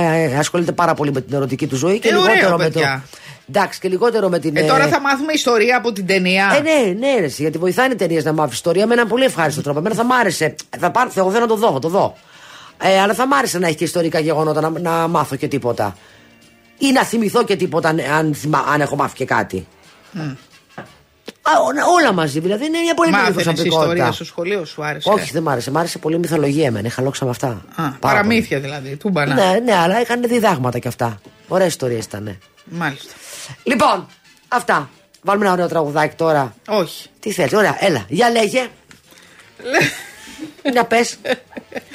[0.00, 2.64] ε, ε, ασχολείται πάρα πολύ με την ερωτική του ζωή και Ε, λιγότερο ωραίο, με
[2.64, 2.70] το.
[2.70, 3.04] παιδιά.
[3.48, 4.56] Εντάξει, και λιγότερο με την.
[4.56, 6.52] Ε, τώρα θα μάθουμε ιστορία από την ταινία.
[6.56, 9.24] Ε, ναι, ναι, ρε, εσύ, γιατί βοηθάνε οι ταινίες να μάθεις ιστορία με έναν πολύ
[9.24, 9.78] ευχάριστο τρόπο.
[9.78, 10.54] Εμένα θα μ' άρεσε.
[10.78, 12.16] Θα πάρω, εγώ θέλω να το δω, θα το δω.
[12.82, 15.96] Ε, αλλά θα μ' άρεσε να έχει και ιστορικά γεγονότα, να, να μάθω και τίποτα.
[16.78, 19.66] Ή να θυμηθώ και τίποτα αν, αν, θυμά- αν έχω μάθει και κάτι.
[21.42, 24.12] Α, ό- όλα μαζί, δηλαδή είναι μια πολύ μεγάλη Μάθαινε ιστορία προσωπικότητα.
[24.12, 25.70] στο σχολείο, σου άρεσε; Όχι, δεν μ' άρεσε.
[25.70, 26.86] Μ' άρεσε πολύ η μυθολογία εμένα.
[26.86, 27.48] Είχα λόξα με αυτά.
[27.48, 28.96] Α, Πάρα παραμύθια δηλαδή.
[28.96, 29.34] Τούμπανα.
[29.34, 29.46] πολύ.
[29.48, 31.20] Ναι, ναι, αλλά έκανε διδάγματα κι αυτά.
[31.48, 32.38] Ωραίε ιστορίε ήταν.
[32.64, 33.12] Μάλιστα.
[33.62, 34.06] Λοιπόν,
[34.48, 34.90] αυτά.
[35.22, 36.54] Βάλουμε ένα ωραίο τραγουδάκι τώρα.
[36.68, 37.08] Όχι.
[37.20, 38.66] Τι θέλεις, ωραία, έλα, για λέγε.
[40.74, 41.16] Να πες.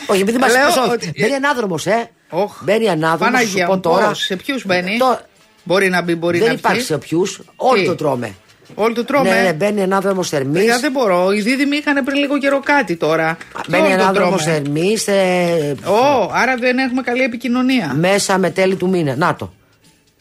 [0.07, 0.89] όχι, επειδή μα Λέω πες, όχι.
[0.91, 2.03] ότι- Μπαίνει ανάδρομο, ε.
[2.31, 2.63] Όχ.
[2.63, 3.25] Μπαίνει ανάδρομο.
[3.25, 4.07] Σου Παναγία πω μου, τώρα.
[4.07, 5.19] πώς, σε ποιους μπαίνει; Το-
[5.63, 6.85] Μπορεί να μπει, μπορεί Δεν να υπάρχει βγει.
[6.87, 7.41] σε ποιους.
[7.55, 8.35] Όλοι Τι; το τρώμε.
[8.75, 9.29] Όλοι το τρώμε.
[9.29, 10.53] Ναι, ναι, μπαίνει ανάδρομο Ερμή.
[10.53, 11.31] Παιδιά, δεν μπορώ.
[11.31, 13.37] Οι δίδυμοι είχαν πριν λίγο καιρό κάτι τώρα.
[13.69, 14.55] Μπαίνει Όλοι το ανάδρομο τρώμε.
[14.55, 14.97] Ερμή.
[15.05, 17.93] Ε, Ω, άρα δεν έχουμε καλή επικοινωνία.
[17.95, 19.15] μέσα με τέλη του μήνα.
[19.15, 19.53] Να το.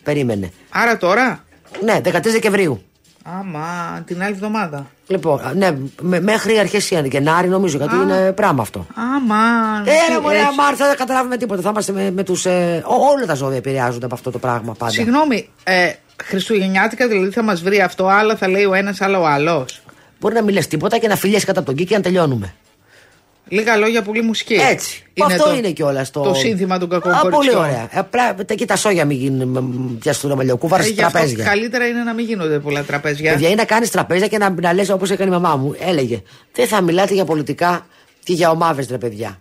[0.02, 0.50] Περίμενε.
[0.70, 1.44] Άρα τώρα;
[1.84, 2.82] Ναι, 13 Δεκεμβρίου.
[3.24, 4.86] Άμα, την άλλη εβδομάδα.
[5.06, 8.86] Λοιπόν, ναι, με- μέχρι αρχές Γενάρη νομίζω, γιατί είναι πράγμα αυτό.
[8.94, 9.36] Άμα.
[10.08, 10.54] Έλα, μωρέ, έτσι.
[10.56, 11.62] Μάρθα, δεν καταλάβουμε τίποτα.
[11.62, 12.46] Θα είμαστε με, με τους.
[12.46, 14.92] Ε, ό- όλα τα ζώδια επηρεάζονται από αυτό το πράγμα πάντα.
[14.92, 15.92] Συγγνώμη, ε,
[16.24, 19.80] Χριστουγεννιάτικα δηλαδή θα μας βρει αυτό, άλλα θα λέει ο ένας, άλλο ο άλλος.
[20.20, 22.54] Μπορεί να μην λες τίποτα και να φιλιέσαι κατά τον και να τελειώνουμε.
[23.48, 24.54] Λίγα λόγια, πολύ μουσική.
[24.54, 25.02] Έτσι.
[25.24, 26.20] αυτό είναι κιόλας το.
[26.20, 27.62] Το σύνθημα των κακών Α, Πολύ κοριτσιών.
[27.64, 27.88] ωραία.
[27.92, 31.44] Ε, Απλά τα- και τα σόγια μην γίνουν πιαστούν μαλλιοκούβαρα Ε, στα γι' αυτό τραπέζια.
[31.44, 33.32] καλύτερα είναι να μην γίνονται πολλά τραπέζια.
[33.32, 35.74] Παιδιά, ή να κάνεις τραπέζια και να, να λες όπως έκανε η μαμά μου.
[35.80, 36.22] Έλεγε.
[36.52, 37.86] Δεν θα μιλάτε για πολιτικά
[38.24, 39.40] και για ομάδες, ρε παιδιά.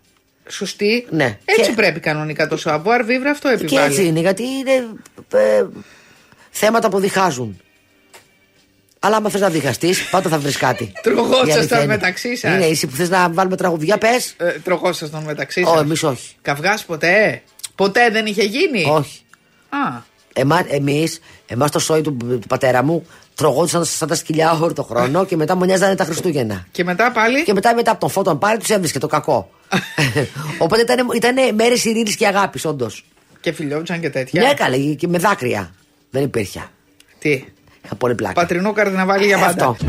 [0.50, 1.06] Σωστή.
[1.10, 1.38] Ναι.
[1.46, 3.86] Έτσι Και- πρέπει κανονικά το savoir vivre αυτό Και επιβάλλει.
[3.94, 4.72] έτσι είναι, γιατί είναι
[5.34, 5.66] ε,
[6.50, 7.60] θέματα που διχάζουν.
[9.00, 10.92] Αλλά άμα θες να διχαστείς, πάντα θα βρεις κάτι.
[11.02, 11.86] Τρογόσασταν Η αλήθεια είναι.
[11.88, 12.54] μεταξύ σας.
[12.54, 14.34] Είναι εσύ που θες να βάλουμε τραγουδιά, πες.
[14.38, 15.82] Ε, τροχόσασταν μεταξύ Όχι, σας.
[15.82, 16.36] εμείς όχι.
[16.42, 17.42] Καυγάς ποτέ;
[17.76, 19.22] Ποτέ δεν είχε γίνει; Όχι.
[19.70, 24.74] Α, Εμά, εμείς, εμάς το σόι του, του πατέρα μου τρογόντουσαν σαν τα σκυλιά όλο
[24.74, 26.68] το χρόνο και μετά μου νοιάζανε τα Χριστούγεννα.
[26.72, 29.50] και μετά πάλι; Και μετά, μετά από τον φώτον πάλι τους έβρισκε το κακό.
[30.58, 33.06] Οπότε ήταν, ήταν μέρες ειρήνης και αγάπης, όντως.
[33.42, 34.42] Και φιλιόντουσαν και τέτοια.
[34.42, 35.72] Ναι, καλέ, και με δάκρυα.
[36.10, 36.70] Δεν υπήρχε.
[37.20, 37.44] Τι;
[37.86, 38.34] Είχα πολύ πλάκα.
[38.34, 39.68] Πατρινό καρδιναβάλι για Ε, πάντα.
[39.68, 39.86] Αυτό.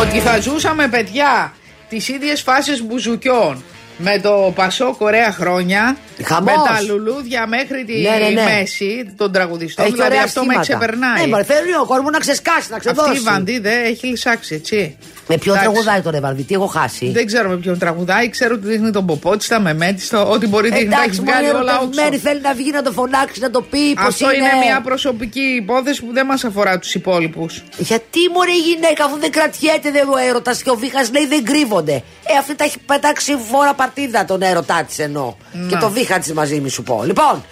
[0.00, 1.52] Ότι θα ζούσαμε παιδιά
[1.88, 3.62] τις ίδιες φάσεις μπουζουκιών
[3.98, 5.96] με το Πασό Κορέα χρόνια.
[6.24, 6.52] Χαμός.
[6.56, 8.42] Με τα λουλούδια μέχρι τη Ναι, ναι, ναι.
[8.44, 9.84] μέση των τραγουδιστών.
[9.84, 10.68] Έχει δηλαδή ωραία αυτό με σχήματα.
[10.78, 11.20] ξεπερνάει.
[11.20, 13.08] Ναι, μωρέ, θέλει ο κόσμος να ξεσκάσει, να ξεδώσει.
[13.10, 14.96] Αυτή η Βανδί δεν έχει λυσάξει, έτσι.
[15.28, 15.72] Με ποιον Εντάξει.
[15.74, 17.10] τραγουδάει τον Εβαρδί, τι έχω χάσει.
[17.10, 20.20] Δεν ξέρω με ποιον τραγουδάει, ξέρω ότι δείχνει τον ποπό τη, τα μεμέ της, το
[20.22, 20.88] ό,τι μπορεί δείχνει.
[20.88, 21.82] Τα έχεις Εντάξει, βγάλει μωρέ, όλα όξο.
[21.84, 24.48] ερωτευμένη θέλει να βγει να το φωνάξει, να το πει πώ Αυτό είναι.
[24.64, 27.62] μια προσωπική υπόθεση που δεν μας αφορά τους υπόλοιπους.
[27.76, 31.44] Γιατί μωρέ η γυναίκα αφού δεν κρατιέται δεν ο έρωτας και ο Βίχα λέει δεν
[31.44, 31.92] κρύβονται.
[32.32, 35.34] Ε, αυτή τα έχει πετάξει φορά παρτίδα τον έρωτά της εννοώ.
[35.68, 37.02] Και το Βίχα της μαζί μη σου πω.
[37.04, 37.44] Λοιπόν,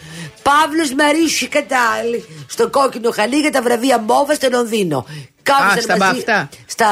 [0.43, 5.07] Παύλος Μαρίσι Κατάλη στο κόκκινο χαλί για τα βραβεία Μόβα στο Λονδίνο.
[5.43, 6.49] Κάθισαν στα μαζί- μπαφτά.
[6.67, 6.87] Στα,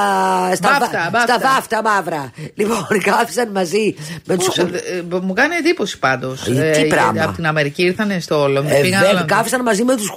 [0.55, 1.35] στα, Μπάφτα, βα- μπάφτα.
[1.39, 2.33] στα βάφτα μαύρα.
[2.55, 3.95] Λοιπόν, κάθισαν μαζί
[4.27, 6.47] με του Πώς, ε, ε, μου κάνει εντύπωση πάντως.
[6.49, 7.23] Ε, τι πράγμα.
[7.23, 8.77] Από την Αμερική ήρθανε στο Λονδίνο.
[8.77, 9.37] Ε, πήγαν βέβαια, Λονδίνο.
[9.37, 10.13] κάθισαν μαζί με τους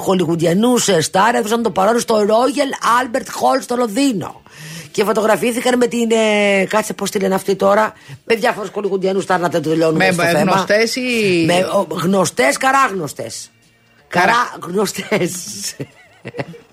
[0.00, 4.42] χολιγουντιανού στάρ, έδωσαν το παρόν στο Royal Albert Hall στο Λονδίνο.
[4.94, 6.10] Και φωτογραφήθηκαν με την.
[6.10, 7.92] Ε, κάτσε πώς τη λένε αυτή τώρα.
[8.24, 10.52] Με διάφορους χολιγουντιανού στάρ να τα τελειώνουμε Με στο θέμα.
[10.52, 11.66] γνωστές ή- Με
[12.02, 13.30] γνωστές, καράγνωστέ.
[14.08, 15.32] Καρά γνωστές.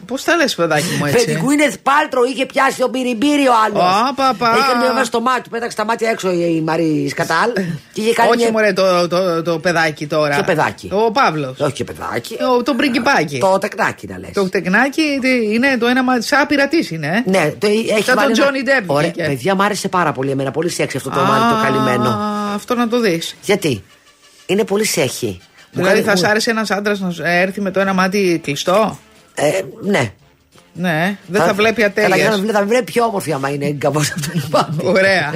[0.06, 3.52] Πώς τα λες, παιδάκι μου Με έτσι; την Gwyneth Paltrow είχε πιάσει το μπυριμπύρι ο
[3.66, 3.82] άλλος.
[3.84, 4.56] Α, πα, πα.
[4.58, 7.52] Είχε μια βάση στο μάτι, του πέταξε τα μάτια έξω η Μαρή Σκατάλ.
[7.94, 8.52] και είχε κάνει Όχι, μια...
[8.52, 10.34] μωρέ, το, το, το παιδάκι τώρα.
[10.36, 11.60] Ποιο παιδάκι; Ο Παύλος.
[11.60, 12.36] Όχι και παιδάκι.
[12.38, 13.38] Το, το πριγκιπάκι.
[13.40, 16.22] Το τεκνάκι να λες Το τεκνάκι τι, είναι το ένα μα.
[16.22, 17.24] Σαν πειρατής είναι.
[17.26, 17.30] ε.
[17.30, 19.24] Ναι, το έχει Σαν βάλει τον ένα- Johnny Depp Ωραία, βγήκε.
[19.28, 20.52] παιδιά, μου άρεσε πάρα πολύ εμένα.
[20.52, 22.20] Πολύ σεξι αυτό το μάτι το Α, καλυμμένο.
[22.56, 23.36] Αυτό να το δεις.
[23.42, 23.84] Γιατί;
[24.46, 25.40] Είναι πολύ σέχη.
[25.74, 28.40] Μου Δηλαδή κάνει- θα μου- σ' άρεσε ένας άντρας να έρθει με το ένα μάτι
[28.44, 29.00] κλειστό;
[29.36, 30.12] Ε, ναι.
[30.74, 32.28] Ναι, δεν θα, βλέπει Καλά, ατέλειες.
[32.28, 34.86] θα, βλέ- θα βλέπει πιο όμορφη άμα είναι γκαμπό αυτό το μάτι.
[34.88, 35.34] Ωραία.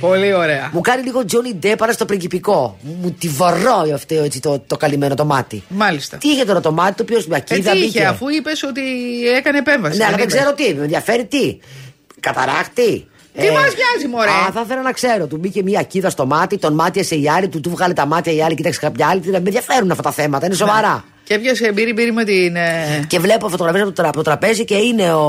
[0.00, 0.70] Πολύ ωραία.
[0.72, 2.78] Μου κάνει λίγο Johnny Depp αλλά στο πριγκυπικό.
[2.80, 5.62] Μου τη βαράει αυτό έτσι το, το καλυμμένο το μάτι.
[5.68, 6.16] Μάλιστα.
[6.16, 8.04] Τι είχε τώρα το μάτι, το οποίος με Ε, ακίδα τι είχε, μπήκε.
[8.04, 8.80] αφού είπες ότι
[9.36, 9.96] έκανε επέμβαση.
[9.98, 10.36] Ναι, αλλά δεν είπες.
[10.38, 11.58] ξέρω τι, με ενδιαφέρει τι.
[12.20, 13.06] Καταράκτη.
[13.36, 15.26] Τι μας νοιάζει, μωρέ; Α, θα ήθελα να ξέρω.
[15.26, 18.32] Του μπήκε μια ακίδα στο μάτι, τον μάτιασε η άλλη, του του βγάλε τα μάτια
[18.32, 19.20] η άλλη, κοίταξε κάποια άλλη.
[19.20, 21.04] Τι- Με ενδιαφέρουν αυτά τα θέματα, είναι σοβαρά.
[21.32, 22.56] Και Και έπιασε μπύρι μπύρι με την.
[22.56, 25.22] ε, Και βλέπω φωτογραφίε από, το τρα- από το τραπέζι και είναι ο.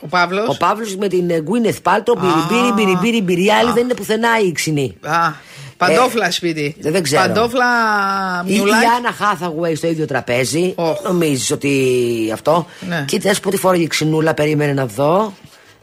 [0.00, 0.48] Ο Παύλος.
[0.48, 3.44] Ο Παύλος με την ε, Γκουίνεθ Πάλτρο, μπυρι μπύρι μπύρι μπύρι.
[3.44, 4.96] Η άλλη δεν είναι πουθενά η ξινή.
[5.00, 5.32] Α,
[5.76, 6.76] παντόφλα σπίτι.
[6.82, 7.22] Ε, δεν ξέρω.
[7.22, 7.64] Παντόφλα
[8.46, 8.84] Η, η μιουλάκι.
[8.96, 10.72] Άννα Χάθαγουέι στο ίδιο τραπέζι.
[10.76, 11.02] Οχ.
[11.02, 11.72] Νομίζεις ότι
[12.32, 12.66] αυτό.
[12.88, 13.04] Ναι.
[13.06, 15.32] Κοίτας, να σου πω τι φόραγε η ξινούλα, περίμενε να δω.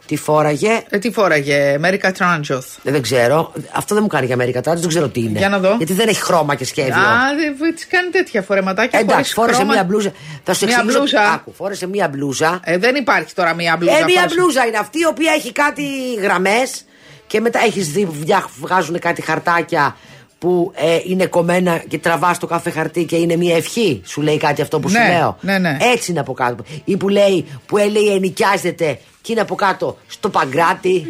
[0.05, 2.67] Τι φόραγε; Ε, τι φόραγε, America Tranchoth.
[2.83, 3.53] Ε, Δεν ξέρω.
[3.73, 5.37] Αυτό δεν μου κάνει για Αμερικά τώρα, δεν ξέρω τι είναι.
[5.39, 5.75] Για να δω.
[5.77, 6.93] Γιατί δεν έχει χρώμα και σχέδιο.
[6.93, 8.99] Α, δεν τη κάνει τέτοια φορεματάκια.
[8.99, 9.73] Εντάξει, χωρίς φόρεσε χρώμα.
[9.73, 10.11] μία μπλούζα.
[10.43, 10.97] Θα σου Μία εξηγήσω.
[10.99, 11.21] μπλούζα.
[11.21, 12.59] Άκου, φόρεσε μία μπλούζα.
[12.63, 13.97] Ε, δεν υπάρχει τώρα μία μπλούζα.
[13.97, 14.35] Ε, μία φόρεσε.
[14.35, 15.83] μπλούζα είναι αυτή η οποία έχει κάτι
[16.21, 16.83] γραμμές
[17.27, 19.95] και μετά έχεις δει βγα- βγάζουν κάτι χαρτάκια
[20.43, 24.01] που ε, είναι κομμένα και τραβάς το κάθε χαρτί και είναι μία ευχή.
[24.05, 25.37] Σου λέει κάτι αυτό που Ναι, σου λέω.
[25.41, 25.77] ναι, ναι.
[25.93, 26.63] Έτσι είναι από κάτω.
[26.83, 31.05] Ή που λέει, που λέει ενοικιάζεται και είναι από κάτω στο παγκράτη.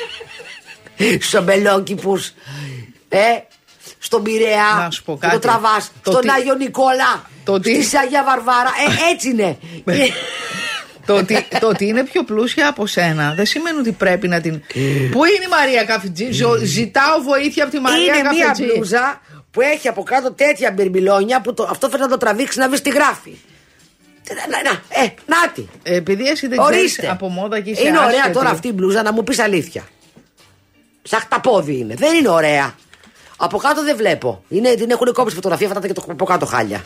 [1.20, 2.18] Στου αμπελόκηπου.
[3.08, 3.18] Ε,
[3.98, 4.76] στον Πειραιά.
[4.84, 5.32] Να σου πω που κάτι.
[5.34, 5.90] Το τραβάς.
[6.02, 7.30] Το Στον τι- Άγιο Νικόλα.
[7.44, 8.70] Το τι- Στη Αγία Βαρβάρα.
[8.88, 9.58] Ε, έτσι είναι.
[11.10, 14.40] Ε, Το ότι, το ότι είναι πιο πλούσια από σένα δεν σημαίνει ότι πρέπει να
[14.40, 14.60] την.
[15.10, 18.72] Πού είναι η Μαρία Καφετζή, Ζω- ζητάω βοήθεια από τη Μαρία είναι μία Καφετζή.
[18.74, 22.68] μπλούζα που έχει από κάτω τέτοια μπερμπιλόνια που το, αυτό θέλει να το τραβήξει να
[22.68, 23.30] βρει τι γράφει.
[24.24, 24.70] Τι- Να, να,
[25.04, 25.68] ε, νάτι.
[25.82, 26.84] Ε, Επειδή εσύ δεν Ορίστε.
[26.86, 28.32] ξέρει από μόδα και είσαι είναι ωραία άσχετη.
[28.32, 29.88] τώρα αυτή η μπλούζα να μου πεις αλήθεια.
[31.02, 31.94] Σαν χταπόδι είναι.
[31.94, 32.74] Δεν είναι ωραία.
[33.36, 34.44] Από κάτω δεν βλέπω.
[34.48, 36.84] Είναι, την έχουν κόψει φωτογραφία αυτά και το από κάτω χάλια.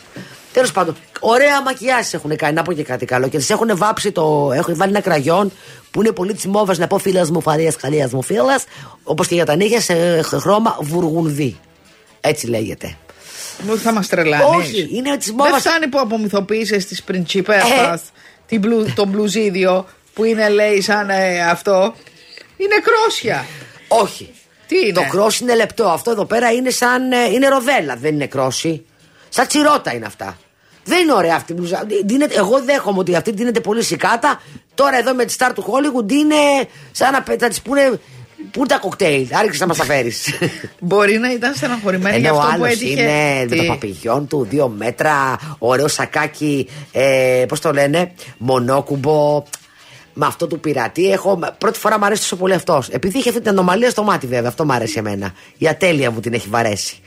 [0.55, 2.53] Τέλος πάντων, ωραία μακιάσεις έχουν κάνει.
[2.53, 3.27] Να πω και κάτι καλό.
[3.27, 4.51] Και τις έχουν βάψει το.
[4.53, 5.51] Έχουν βάλει ένα κραγιόν
[5.91, 8.63] που είναι πολύ τη μόβα να πω φίλας μου, φαρίας καλία μου φίλας.
[9.03, 11.59] Όπως και για τα νύχια σε χρώμα βουργουνδί.
[12.21, 12.97] Έτσι λέγεται.
[13.67, 14.47] Μου θα μας τρελάνεις.
[14.67, 18.01] Όχι, είναι της Δεν μόβας- φτάνει που απομυθοποίησες τη Πριντσίπερτα
[18.45, 21.93] την μπλου, το μπλουζίδιο που είναι λέει σαν ε, αυτό.
[22.57, 23.45] Είναι κρόσια.
[23.87, 24.33] Όχι.
[24.67, 25.83] Τι είναι; Το κρόσι είναι λεπτό.
[25.87, 27.11] Αυτό εδώ πέρα είναι σαν.
[27.11, 28.85] ε, είναι ροδέλα, δεν είναι κρόσι.
[29.29, 30.37] Σαν τσιρότα είναι αυτά.
[30.87, 31.85] Δεν είναι ωραία αυτή η μπλουζά.
[32.05, 34.41] Δίνεται- εγώ δέχομαι ότι αυτή δίνεται πολύ σικάτα.
[34.73, 36.35] Τώρα εδώ με τη Star του Hollywood είναι
[36.91, 37.99] σαν να πε- θα της πούνε.
[38.51, 40.29] Πού είναι τα κοκτέιλ, άρχισε να μας τα φέρεις.
[40.79, 43.01] Μπορεί να ήταν στεναχωρημένη για Ενώ ο αυτό που άλλος έτυχε.
[43.01, 49.43] είναι με Τι; το παπηγιόν του, δύο μέτρα, ωραίο σακάκι, ε, πώς το λένε, μονόκουμπο.
[50.13, 51.39] Με αυτό του πειρατή έχω.
[51.57, 52.89] Πρώτη φορά μου αρέσει τόσο πολύ αυτός.
[52.89, 54.49] Επειδή είχε αυτή την ανομαλία στο μάτι, βέβαια.
[54.49, 55.33] Αυτό μου αρέσει εμένα.
[55.57, 56.99] Η ατέλεια μου την έχει βαρέσει.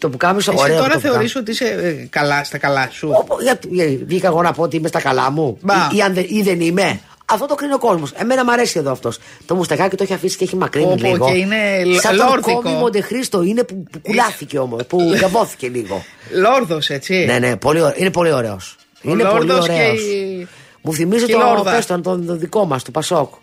[0.00, 0.76] Το που κάμισο, Εσύ ωραίο.
[0.76, 3.10] τώρα το που θεωρείς ότι είσαι ε, καλά στα καλά σου.
[3.18, 5.58] Όπο- γιατί- ε, Βγήκα εγώ να πω ότι είμαι στα καλά μου.
[5.60, 5.74] Μπα.
[5.92, 7.00] Ή, ή αν δεν, ή δεν είμαι.
[7.24, 8.10] Αυτό το κρίνει ο κόσμος.
[8.16, 9.18] Εμένα μου αρέσει εδώ αυτός.
[9.46, 11.26] Το μουστακάκι το έχει αφήσει και έχει μακρύνει Πω, πω, λίγο.
[11.26, 12.62] και είναι λ- Σαν τον λόρδικο.
[12.62, 14.86] κόμι Μοντεχρίστο είναι που, που κουλάθηκε όμως.
[14.86, 16.04] Που γαβώθηκε λίγο.
[16.34, 17.14] Λόρδος, έτσι.
[17.24, 17.94] ναι, ναι, πολύ, ωραίο.
[17.96, 18.76] είναι πολύ ωραίος.
[19.04, 20.02] Ο Είναι πολύ Λόρδος ωραίος.
[20.02, 20.48] και η-
[20.82, 21.70] Μου θυμίζει και η το, Λόρδα.
[21.70, 23.34] πες τον, τον, τον δικό μας, του Πασόκ.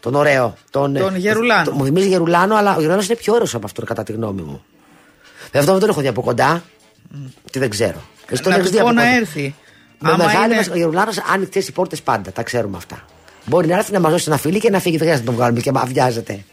[0.00, 0.54] Τον ωραίο.
[0.70, 1.64] Τον, Τον ε, Γερουλάνο.
[1.64, 4.42] το- μου θυμίζει Γερουλάνο, αλλά ο Γερουλάνος είναι πιο ωραίος από αυτόν, κατά τη γνώμη
[4.42, 4.62] μου.
[5.58, 6.62] Βέβαια, αυτό δεν τον έχω δει από κοντά.
[7.50, 8.00] Τι δεν ξέρω.
[8.30, 9.14] Εσύ τον Να έχεις του δει πω από να κοντά.
[9.16, 9.54] έρθει.
[9.98, 12.32] Με Άμα μεγάλη είναι- μας, ο Γερουλάνο άνοιξε οι πόρτες πάντα.
[12.32, 13.04] Τα ξέρουμε αυτά.
[13.44, 14.96] Μπορεί να έρθει να μας δώσει ένα φίλι και να φύγει.
[14.96, 16.44] Δεν χρειάζεται να τον βγάλουμε και να βιάζεται.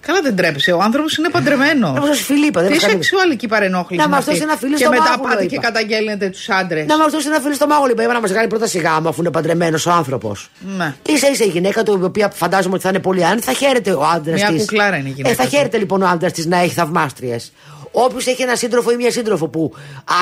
[0.00, 0.72] Καλά δεν τρέπεσαι.
[0.72, 1.92] Ο άνθρωπος είναι παντρεμένος.
[1.92, 2.60] Να μας δώσει φίλι, είπα.
[2.60, 3.94] Δεν Τι μας κάνει- σεξουαλική παρενόχληση.
[3.96, 4.30] Να είναι μας αυτή.
[4.30, 5.52] δώσει ένα φίλο Και στο μετά μάγουλο, πάτε είπα.
[5.54, 6.86] και καταγγέλνετε τους άντρες.
[6.86, 8.12] Να μας δώσει ένα φίλο στο μάγουλο, είπα.
[8.12, 10.50] Να μας κάνει πρόταση γάμου αφού είναι παντρεμένος ο άνθρωπος.
[10.76, 10.94] Ναι.
[11.18, 13.92] σα ίσα η γυναίκα του, η οποία φαντάζομαι ότι θα είναι πολύ άνετη, θα χαίρεται
[13.92, 14.50] ο άντρας της.
[14.50, 15.48] Μια κουκλάρα είναι η γυναίκα Ε, θα του.
[15.56, 17.52] χαίρεται λοιπόν ο άντρας της να έχει θαυμάστριες.
[17.92, 19.74] Όποιος έχει ένα σύντροφο ή μια σύντροφο που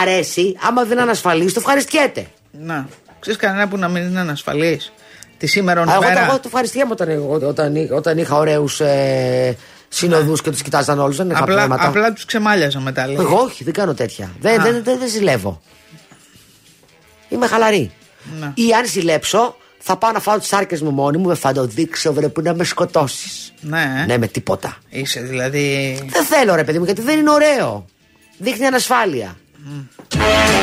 [0.03, 2.27] αρέσει, άμα δεν είναι ανασφαλή, το ευχαριστιέται.
[2.51, 2.89] Να.
[3.21, 4.93] Ξέρεις κανένα που να μην είναι ανασφαλής;
[5.39, 6.25] Τη σήμερα Α, Εγώ, το- μέρα.
[6.25, 9.57] εγώ το ευχαριστιέμαι όταν, όταν, όταν, όταν είχα ωραίους ε,
[9.89, 11.17] συνοδούς και τους κοιτάζαν όλους.
[11.17, 11.89] Δεν είχα Απλά, πράγματα.
[11.89, 13.07] απλά τους ξεμάλιαζα μετά.
[13.07, 13.17] λέει.
[13.21, 14.31] Εγώ όχι, δεν κάνω τέτοια.
[14.41, 14.65] Δεν, Α.
[14.65, 15.61] δεν, δεν, δεν ζηλεύω.
[17.29, 17.93] Είμαι χαλαρή.
[18.41, 18.53] Να.
[18.55, 19.57] Ή αν ζηλέψω,
[19.89, 22.55] θα πάω να φάω τις άρκε μου μόνη μου, θα το δείξω βρε που να
[22.55, 23.53] με σκοτώσεις.
[23.61, 24.05] Ναι.
[24.07, 24.77] Ναι, με τίποτα.
[24.89, 25.99] Είσαι δηλαδή.
[26.07, 27.85] Δεν θέλω ρε παιδί μου, γιατί δεν είναι ωραίο.
[28.39, 29.37] Δείχνει ανασφάλεια.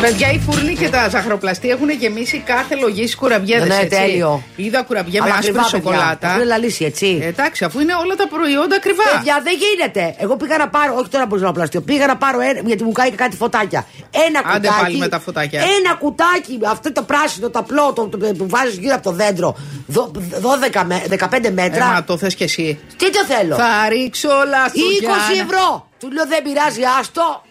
[0.01, 3.65] Παιδιά, οι φούρνοι και τα ζαχαροπλαστή έχουν γεμίσει κάθε λογή κουραμπιέδε.
[3.65, 4.43] Ναι, ναι, τέλειο.
[4.55, 5.79] Είδα κουραμπιέ με Αλλά άσπρη ακριβά, παιδιά.
[5.91, 6.27] σοκολάτα.
[6.27, 7.19] Αυτό είναι λαλήσει, έτσι.
[7.21, 9.03] Ε, Εντάξει, αφού είναι όλα τα προϊόντα ακριβά.
[9.13, 10.15] Παιδιά, δεν γίνεται.
[10.17, 13.09] Εγώ πήγα να πάρω, όχι τώρα από ζωνοπλαστείο, πήγα να πάρω ένα, γιατί μου κάνει
[13.09, 13.85] και κάτι φωτάκια.
[14.27, 14.81] Ένα Άντε κουτάκι.
[14.83, 15.59] πάλι με τα φωτάκια.
[15.61, 19.55] Ένα κουτάκι, αυτό το πράσινο, το απλό, το, το, που βάζεις γύρω από το δέντρο.
[19.87, 21.85] Δο- 12, με- 15 Ε, μέτρα.
[21.85, 22.79] μα το θες κι εσύ.
[22.97, 25.87] Τι το θέλω; Θα ρίξω όλα 20 ευρώ.
[25.99, 27.43] Του λέω δεν πειράζει, άστο.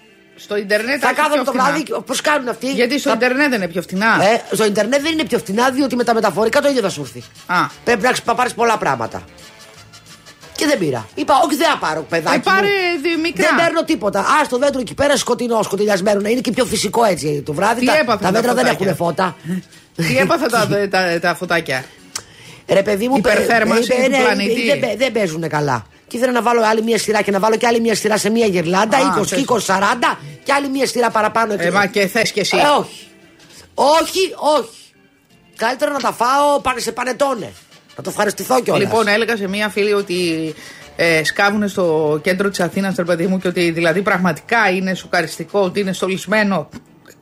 [0.42, 1.64] Στο Ιντερνετ Θα έχει κάθομαι πιο το φθηνά.
[1.64, 2.02] βράδυ.
[2.06, 4.06] Πώς κάνουν αυτοί; Γιατί στο Θα- Ιντερνετ δεν είναι πιο φθηνά.
[4.22, 7.00] Ε, στο Ιντερνετ δεν είναι πιο φθηνά, διότι με τα μεταφορικά το ίδιο θα σου
[7.00, 7.22] έρθει.
[7.46, 7.56] Α.
[7.84, 9.22] Πρέπει να πάρεις πολλά πράγματα.
[10.56, 11.06] Και δεν πήρα.
[11.14, 12.36] Είπα, όχι, δεν θα πάρω παιδάκι.
[12.36, 13.02] Ε, πάρε μου.
[13.02, 13.46] δι- μικρά.
[13.48, 14.20] Δεν παίρνω τίποτα.
[14.20, 16.20] Α το δέντρο εκεί πέρα σκοτεινό, σκοτεινιασμένο.
[16.20, 17.80] Να είναι και πιο φυσικό έτσι το βράδυ.
[17.80, 19.36] Τι τα, έπαθαν τα τα δέντρα δεν φωτάκια; έχουν φώτα.
[19.96, 21.84] Τι έπαθα τα, τα, τα φωτάκια;
[22.72, 24.66] Ρε παιδί μου, Υπερθέρμανση ε, ε, του ναι, πλανήτη.
[24.66, 25.86] Δεν, παί- δεν παίζουν καλά.
[26.06, 28.30] Και ήθελα να βάλω άλλη μια σειρά και να βάλω και άλλη μια σειρά σε
[28.30, 29.44] μια γερλάντα, Α, 20 θες.
[29.48, 31.54] 20, 40 και άλλη μια σειρά παραπάνω.
[31.58, 32.56] Ε, μα και θες κι εσύ.
[32.56, 33.06] Ε, όχι.
[33.74, 34.68] Όχι, όχι.
[35.56, 37.52] Καλύτερα να τα φάω πάνε σε πανετόνε.
[37.96, 38.82] Να το ευχαριστηθώ κιόλας.
[38.82, 40.54] Λοιπόν, έλεγα σε μία φίλη ότι
[40.96, 45.60] ε, σκάβουν στο κέντρο της Αθήνας, ρε παιδί μου, και ότι δηλαδή πραγματικά είναι σοκαριστικό
[45.60, 46.68] ότι είναι στολισμένο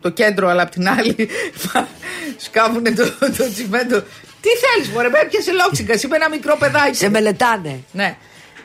[0.00, 1.28] το κέντρο, αλλά απ' την άλλη
[2.46, 3.04] σκάβουν το,
[3.36, 4.02] το τσιμέντο.
[4.40, 5.94] Τι θέλεις, Μωρέ, με έπιασες λόξιγκα.
[6.04, 6.96] Είμαι ένα μικρό παιδάκι.
[6.96, 7.80] Σε μελετάνε.
[7.92, 8.16] Ναι.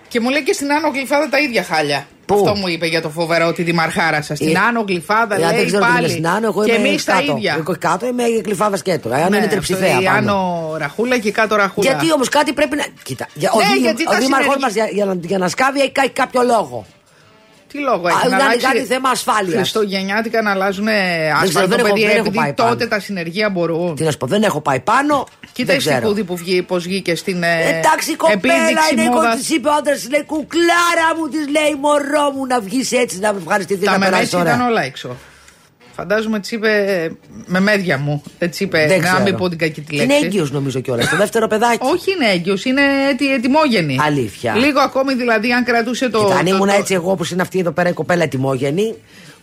[0.08, 2.08] Και μου λέει και στην Άνω Γλυφάδα τα ίδια χάλια.
[2.26, 4.38] Πού; Αυτό μου είπε για το φοβερό τη δημαρχάρα σας.
[4.38, 6.10] Στην Ε, Άνω Γλυφάδα Ε, αν δεν λέει ξέρω τι είναι πάλι.
[6.10, 7.36] στην Άνω, εγώ και είμαι εμείς τα κάτω.
[7.38, 7.56] ίδια.
[7.60, 9.10] Εγώ κάτω είμαι κλειφάδα σκέτο.
[9.10, 10.00] Αν Ναι, είναι αυτό, τριψηφαία.
[10.00, 10.18] η πάνω.
[10.32, 11.90] Άνω Ραχούλα και η κάτω Ραχούλα.
[11.92, 12.86] Γιατί όμως κάτι πρέπει να.
[13.04, 15.38] Κοίτα, για, ο, Ναι, δήμ- γιατί ο τα δήμαρχός συνεργεί- μας για, για, να- για
[15.38, 16.86] να σκάβει έχει κα- κάποιο λόγο.
[17.76, 18.60] Τι λόγο Α, έχει να είναι αλλάξει.
[18.66, 19.56] κάτι θέμα ασφάλειας.
[19.56, 22.90] Χριστουγεννιάτικα να αλλάζουν ξέρω, άσφαλτο δεν έχω- παιδί, δεν έχω επειδή πάει τότε πάνω.
[22.90, 23.96] τα συνεργεία μπορούν.
[23.96, 25.28] Τι να σου πω, δεν έχω πάει πάνω.
[25.54, 25.96] Κοίτα δεν η ξέρω.
[25.98, 29.36] Στικούδη που βγει, πώς βγήκε στην ε, Εντάξει, η κοπέλα επίδειξη είναι η μόδας.
[29.36, 33.34] Της είπε ο άντρας, λέει κουκλάρα μου, της λέει μωρό μου να βγεις έτσι να
[33.34, 34.78] με ευχαριστηθείς Τα να περάσεις μεμέτσι ήταν ωραία.
[34.78, 35.16] όλα έξω.
[35.96, 37.10] Φαντάζομαι τι είπε ε,
[37.46, 38.24] με μέδια μου.
[38.38, 39.24] Έτσι είπε, Δεν να ξέρω.
[39.24, 40.26] μην πω την κακή τη Είναι λέξη.
[40.26, 41.10] έγκυος νομίζω κιόλας.
[41.10, 41.78] Το δεύτερο παιδάκι.
[41.82, 42.82] Όχι είναι έγκυος, είναι
[43.12, 43.98] ετι, ετοιμόγενη.
[44.02, 44.56] Αλήθεια.
[44.56, 46.20] Λίγο ακόμη δηλαδή αν κρατούσε το...
[46.20, 48.96] Κοίτα, αν το- ήμουν το- έτσι εγώ όπως είναι αυτή εδώ πέρα η κοπέλα ετοιμόγενη,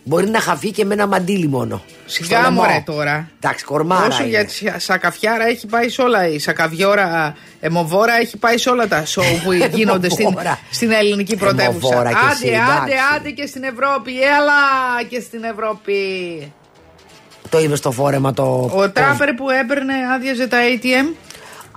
[0.03, 1.81] μπορεί να χαθεί και με ένα μαντίλι μόνο.
[2.05, 2.61] Στο Σιγά λαιμό.
[2.61, 3.29] μωρέ τώρα.
[3.39, 4.05] Εντάξει, κορμάρα.
[4.07, 4.29] Όσο είναι.
[4.29, 6.27] για τη σακαφιάρα έχει πάει σε όλα.
[6.27, 10.59] Η σακαβιόρα εμοβόρα έχει πάει σε όλα τα σοου που γίνονται στην, Εμοβόρα.
[10.71, 11.87] στην ελληνική πρωτεύουσα.
[11.87, 12.93] Εμοβόρα κι Άντε, εσύ, άντε, εντάξει.
[13.15, 14.21] άντε και στην Ευρώπη.
[14.21, 15.93] Έλα και στην Ευρώπη.
[17.49, 18.69] Το είδες στο φόρεμα το.
[18.75, 21.15] Ο τράπερ που έπαιρνε άδειαζε τα ATM.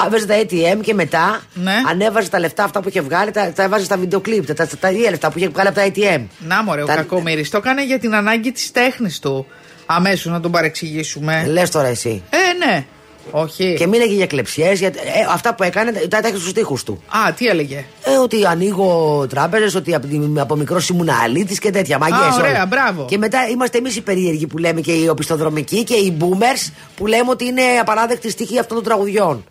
[0.06, 1.72] Έβαζε τα ATM και μετά Ναι.
[1.90, 4.90] ανέβαζε τα λεφτά αυτά που είχε βγάλει, τα, τα έβαζε στα βιντεοκλίπ, τα, τα, τα
[4.90, 6.22] ίδια λεφτά που είχε βγάλει από τα ATM.
[6.38, 9.46] Να μωρέ, ο Τα- κακομοίρης το έκανε για την ανάγκη της τέχνης του.
[9.86, 11.44] Αμέσως να τον παρεξηγήσουμε.
[11.48, 12.22] Λες τώρα εσύ.
[12.30, 12.84] Ε, ναι.
[13.30, 13.74] Όχι.
[13.78, 14.88] Και μίλαγε για κλεψιές, για...
[14.88, 14.92] ε,
[15.32, 17.02] αυτά που έκανε τα τα έχει στους τοίχου του.
[17.26, 21.70] Α, τι έλεγε; Ε, ότι ανοίγω τράπεζες, ότι από, τη- από μικρός ήμουν αλήτης και
[21.70, 21.98] τέτοια.
[21.98, 22.66] Μαγιές, Α, ωραία, όλα.
[22.66, 23.04] μπράβο.
[23.04, 27.06] Και μετά είμαστε εμείς οι περίεργοι που λέμε και οι οπισθοδρομικοί και οι boomers που
[27.06, 29.44] λέμε ότι είναι απαράδεκτη στοιχεία αυτών των τραγουδιών.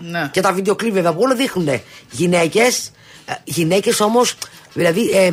[0.00, 0.28] Ναι.
[0.32, 1.80] Και τα βιντεοκλίπ βέβαια που όλα δείχνουν
[2.10, 2.90] γυναίκες.
[3.44, 4.34] Γυναίκες όμως,
[4.72, 5.32] δηλαδή, ε,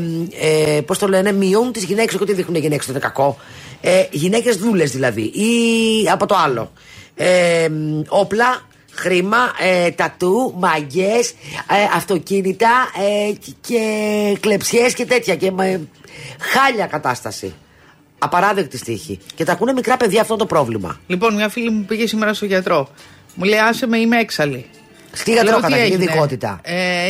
[0.76, 2.14] ε, πώς το λένε, μειώνουν τις γυναίκες.
[2.14, 3.38] Όχι ότι δείχνουν γυναίκες, το είναι κακό.
[3.82, 5.22] Ε, γυναίκες δούλες δηλαδή.
[5.22, 6.72] Ή από το άλλο.
[7.16, 7.70] Ε,
[8.08, 8.62] όπλα,
[8.92, 11.36] χρήμα, ε, τατού, μαγκές, ε,
[11.96, 12.70] αυτοκίνητα
[13.30, 13.82] ε, και
[14.40, 15.36] κλεψιές και τέτοια.
[15.36, 15.88] Και με,
[16.40, 17.54] χάλια κατάσταση.
[18.20, 19.20] Απαράδεκτη στίχη.
[19.36, 21.00] Και τα ακούνε μικρά παιδιά αυτό το πρόβλημα.
[21.08, 22.90] Λοιπόν, μια φίλη μου πήγε σήμερα στο γιατρό.
[23.40, 24.66] Μου λέει, άσε με, είμαι έξαλλη.
[25.12, 27.08] Στη γιατρό Λέω, τι καταρχήν, έγινε; ειδικότητα; Ε,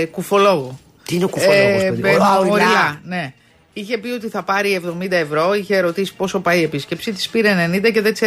[0.00, 0.78] ε, κουφολόγο.
[1.04, 3.00] Τι είναι ο κουφολόγος, παιδί; μπε- Α, οριλά, οριλά.
[3.04, 3.32] ναι.
[3.72, 7.68] Είχε πει ότι θα πάρει 70 ευρώ, είχε ρωτήσει πόσο πάει η επίσκεψη, της πήρε
[7.74, 8.22] 90 και δεν της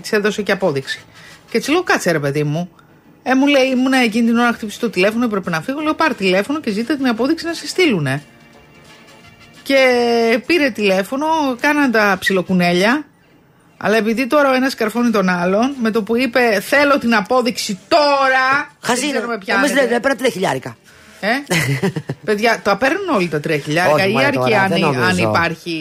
[0.00, 1.00] της έδωσε και απόδειξη.
[1.50, 2.70] Και της λέω, κάτσε ρε παιδί μου.
[3.22, 5.80] Ε, μου λέει, ήμουν εκείνη την ώρα να χτυπήσει το τηλέφωνο, έπρεπε να φύγω.
[5.80, 8.22] Λέω, πάρει τηλέφωνο και ζήτα την απόδειξη να σε στείλουνε.
[9.62, 9.78] Και
[10.46, 11.26] πήρε τηλέφωνο,
[11.60, 13.06] κάναν τα ψιλοκουνέλια.
[13.84, 17.78] Αλλά επειδή τώρα ο ένας καρφώνει τον άλλον, με το που είπε Θέλω την απόδειξη
[17.88, 18.70] τώρα.
[18.80, 19.18] Χαζί δεν είναι.
[19.18, 19.86] ξέρω με Εμείς πιάνετε.
[19.86, 20.76] δεν παίρνει τρία χιλιάρικα.
[21.24, 21.28] Ε;
[22.24, 25.02] Παιδιά, τα παίρνουν όλοι τα τρία χιλιάρικα Όχι, ή μωρέ, αρκεί τώρα, αν, δεν νομίζω.
[25.02, 25.74] αν υπάρχει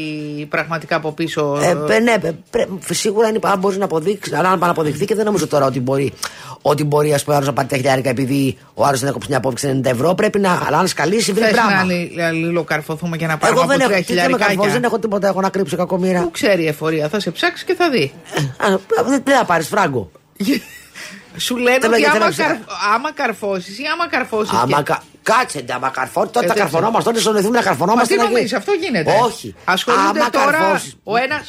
[0.50, 4.34] πραγματικά από πίσω; Ε, παι- ναι, παι- πρέ- σίγουρα αν, υπά- αν μπορείς να αποδείξεις,
[4.34, 6.14] αλλά αν αποδειχθεί και δεν νομίζω τώρα ότι μπορεί,
[6.62, 9.38] ότι μπορεί ας πούμε, άλλος να πάρει τα χιλιάρικα επειδή ο άλλος δεν έκοψε μια
[9.38, 10.14] απόφυξη 90 ευρώ.
[10.16, 11.80] Πρέπει να, αλλά αν σκαλίσει, βρει Θες να πράγμα.
[11.82, 14.74] αλλη- αλληλοκαρφωθούμε και να πάρουμε Εγώ δεν από έχω, τρία τι είμαι καρφός, χιλιάρικάκια.
[14.74, 16.22] δεν έχω τίποτα, έχω να κρύψω κακομοίρα.
[16.22, 18.12] Πού ξέρει η εφορία, θα σε ψάξει και θα δει.
[18.58, 18.68] Α,
[19.10, 20.12] Δεν δεν θα πάρεις φράγκο.
[21.38, 22.52] Σου λένε Θέλω ότι και άμα, θέλω να καρ...
[22.52, 22.66] ξέρω.
[22.96, 24.54] άμα καρφώσεις ή άμα καρφώσεις.
[24.62, 25.04] Άμα κα...
[25.24, 28.14] Κάτσε, ντε, άμα καρφώνει, τότε Ε, θα δεν καρφωνόμαστε, τότε συνοηθούμε να Μα καρφωνόμαστε.
[28.14, 28.34] τι να γίνει.
[28.36, 29.20] νομίζεις, αυτό γίνεται.
[29.24, 29.56] Όχι.
[29.66, 31.46] Ασχολούνται Άμα τώρα καρφώσεις- ο ένα.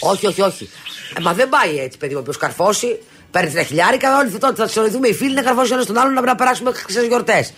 [0.00, 0.70] Όχι, όχι, όχι.
[1.18, 2.20] Ε, μα δεν πάει έτσι, παιδί μου.
[2.26, 2.98] Όποιο καρφώσει,
[3.30, 6.20] παίρνει τρία χιλιάρικα, όλοι τότε θα συνοηθούμε οι φίλοι να καρφώσει ένας τον άλλον να,
[6.20, 7.52] να περάσουμε ξένε γιορτές.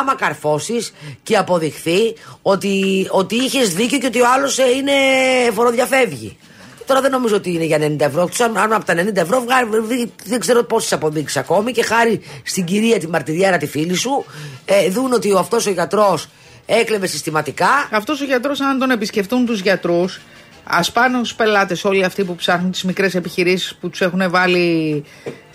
[0.00, 0.92] Άμα καρφώσεις
[1.22, 4.92] και αποδειχθεί ότι, ότι είχες δίκιο και ότι ο άλλος είναι
[5.54, 6.38] φοροδιαφεύγει.
[6.92, 8.26] Τώρα δεν νομίζω ότι είναι για 90 ευρώ.
[8.26, 9.68] Τους, αν, αν από τα 90 ευρώ βγάλει,
[10.24, 14.24] δεν ξέρω πόσες αποδείξεις ακόμη και χάρη στην κυρία τη μαρτυριάρα τη φίλη σου,
[14.64, 16.28] ε, δουν ότι αυτός ο γιατρός
[16.66, 17.88] έκλεβε συστηματικά.
[17.90, 20.20] Αυτός ο γιατρός, αν τον επισκεφτούν τους γιατρούς,
[20.64, 25.04] ας πάνε στου πελάτες όλοι αυτοί που ψάχνουν τις μικρές επιχειρήσεις που τους έχουν βάλει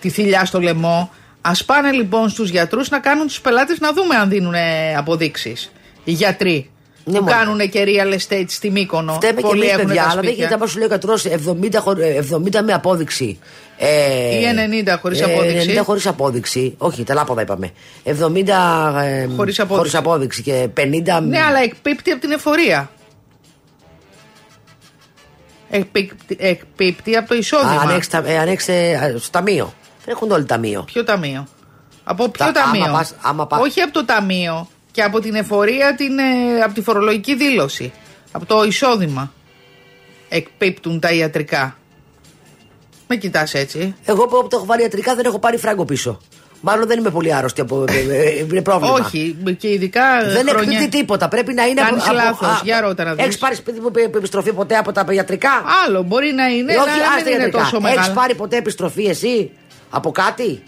[0.01, 1.11] τη θηλιά στο λαιμό.
[1.41, 4.53] Α πάνε λοιπόν στους γιατρούς να κάνουν τους πελάτες να δούμε αν δίνουν
[4.97, 5.71] αποδείξεις.
[6.03, 6.69] Οι γιατροί.
[7.09, 7.35] Ναι, που μόνο.
[7.37, 9.13] κάνουν και real estate στη Μύκονο.
[9.13, 10.35] Φταίμε και Πολλοί εμείς, έχουν παιδιά, τα αλλά δεν σπίτια.
[10.45, 13.39] γίνεται άμα σου λέει ο γιατρός 70, χω- ε, 70 με απόδειξη.
[13.77, 15.69] Ε, Ή 90 χωρίς απόδειξη.
[15.79, 16.75] 90 χωρίς απόδειξη.
[16.77, 17.71] Όχι, τελάποδα είπαμε.
[18.03, 19.65] 70 ε, Χωρίς απόδειξη.
[19.77, 21.19] χωρίς απόδειξη και 50.
[21.21, 22.89] Ναι, αλλά εκπίπτει από την εφορία.
[25.69, 27.81] Εκπίπτει, εκπίπτει από το εισόδημα.
[27.81, 29.73] Ανέξει, τα- ε, ανέξει, ε, στο ταμείο.
[30.05, 30.83] Δεν έχουν όλοι ταμείο.
[30.83, 31.47] Ποιο ταμείο;
[32.03, 34.67] Από ποιο Τα- ταμείο; άμα πας- άμα πας- Όχι από το ταμείο.
[34.97, 37.91] Και από την εφορία, την, ε, από τη φορολογική δήλωση.
[38.31, 39.31] Από το εισόδημα.
[40.29, 41.77] Εκπίπτουν τα ιατρικά.
[43.07, 43.95] Με κοιτάς έτσι.
[44.05, 46.19] Εγώ που το έχω βάλει ιατρικά δεν έχω πάρει φράγκο πίσω.
[46.61, 47.83] Μάλλον δεν είμαι πολύ άρρωστη από.
[47.89, 48.93] ε, ε, Είναι πρόβλημα.
[48.93, 50.01] Όχι, και ειδικά.
[50.25, 50.77] Δεν χρόνια...
[50.77, 51.27] εκπίπτει τίποτα.
[51.27, 52.61] Πρέπει να είναι Κάνεις λάθος.
[52.63, 53.25] Για ρώτα να δεις.
[53.25, 55.49] Έχει πάρει σπίτι μου επι- επιστροφή ποτέ από τα ιατρικά;
[55.85, 57.57] Άλλο, μπορεί να είναι, Ε, αλλά όχι, να άστα μην είναι ιατρικά.
[57.57, 58.13] τόσο Έχεις μεγάλο.
[58.13, 59.51] πάρει ποτέ επιστροφή εσύ;
[59.89, 60.63] Από κάτι;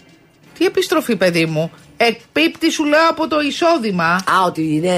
[0.58, 1.70] Τι επιστροφή, παιδί μου;
[2.02, 4.04] Εκπίπτει, σου λέω, από το εισόδημα.
[4.04, 4.90] Α, ότι είναι.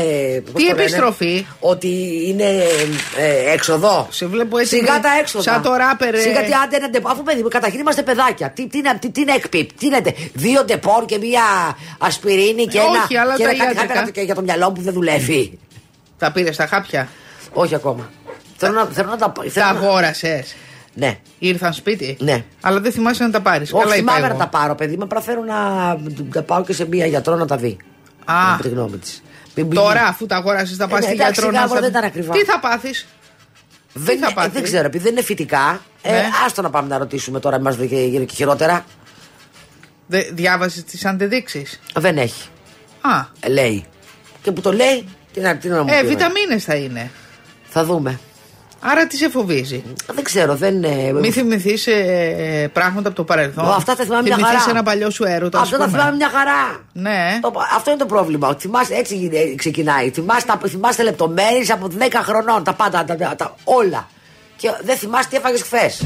[0.53, 2.51] πώς Τι το λένε; επιστροφή; Ότι είναι
[3.17, 4.07] ε, έξοδο.
[4.11, 4.77] Σε βλέπω έτσι.
[4.77, 5.53] Σιγά με- τα έξοδα.
[5.53, 6.15] Σαν το ράπερ.
[6.15, 6.21] ε.
[6.21, 8.51] Σιγά τι άντε ένα ντεπ- Αφού παιδί μου, καταρχήν είμαστε παιδάκια.
[8.51, 10.01] Τι, τι, είναι- τι, τι είναι εκπίπ, τι είναι.
[10.33, 11.43] Δύο ντεπόρ και μία
[11.99, 12.91] ασπιρίνη και Ε, ένα.
[13.05, 13.95] όχι, αλλά και τα ένα κάτι ιατρικά.
[13.99, 15.59] χάπια και για το μυαλό μου που δεν δουλεύει.
[16.19, 17.09] Τα πήρες στα χάπια;
[17.53, 18.11] όχι ακόμα.
[18.57, 19.33] Θέλω να, θέλω να τα.
[19.37, 19.71] Τα Θέλω να...
[19.71, 20.55] αγόρασες.
[20.95, 21.19] Ναι.
[21.39, 22.45] Ήρθαν σπίτι; Ναι.
[22.61, 23.73] Αλλά δεν θυμάσαι να τα πάρεις.
[23.73, 25.03] Όχι, θυμάμαι να τα πάρω, παιδί μου.
[25.03, 25.57] Απλά θέλω να
[26.33, 27.77] τα πάω και σε μία γιατρό να τα δει.
[28.25, 28.35] Α.
[28.51, 29.23] Να πει τη γνώμη της.
[29.75, 32.05] Τώρα, αφού τα αγόρασες, θα πας ναι, στη εντάξει, γιατρό να σιγά, στα- δεν ήταν
[32.05, 32.33] ακριβά.
[32.33, 33.07] Τι θα πάθεις;
[33.93, 35.81] Δεν, θα ε, πάθεις; δεν ξέρω, επειδή δεν είναι φυτικά.
[36.03, 36.29] Ε, Ναι.
[36.47, 38.85] άστο να πάμε να ρωτήσουμε τώρα, είμαστε και, και, και χειρότερα.
[40.33, 41.67] Διάβασες τις αντεδείξει.
[41.95, 42.49] Δεν έχει.
[43.01, 43.25] Α.
[43.41, 43.85] Ε, λέει.
[44.43, 46.07] Και που το λέει, τι να, τι να μου Ε, πει.
[46.07, 47.11] βιταμίνες θα είναι.
[47.69, 48.21] Θα δούμε.
[48.85, 49.83] Άρα τι σε φοβίζει;
[50.15, 50.85] Δεν ξέρω, δεν.
[50.85, 54.71] ε, Μην θυμηθείς ε, πράγματα από το παρελθόν; Ω, αυτά θα θυμάμαι μια Θυμηθείς χαρά.
[54.71, 55.59] ένα παλιό σου έρωτα.
[55.59, 56.81] ας Αυτό τα πούμε; θυμάμαι μια χαρά.
[56.93, 57.39] Ναι.
[57.43, 58.49] Το- αυτό είναι το πρόβλημα.
[58.49, 60.11] ότι Θυμάσαι, έτσι γινε- ξεκινάει.
[60.11, 62.65] Θυμάσαι, τα- θυμάστε λεπτομέρειες από 10 χρονών.
[62.65, 64.09] Τα πάντα, τα, τα- τα- όλα.
[64.57, 66.03] Και δεν θυμάσαι τι έφαγες χθες.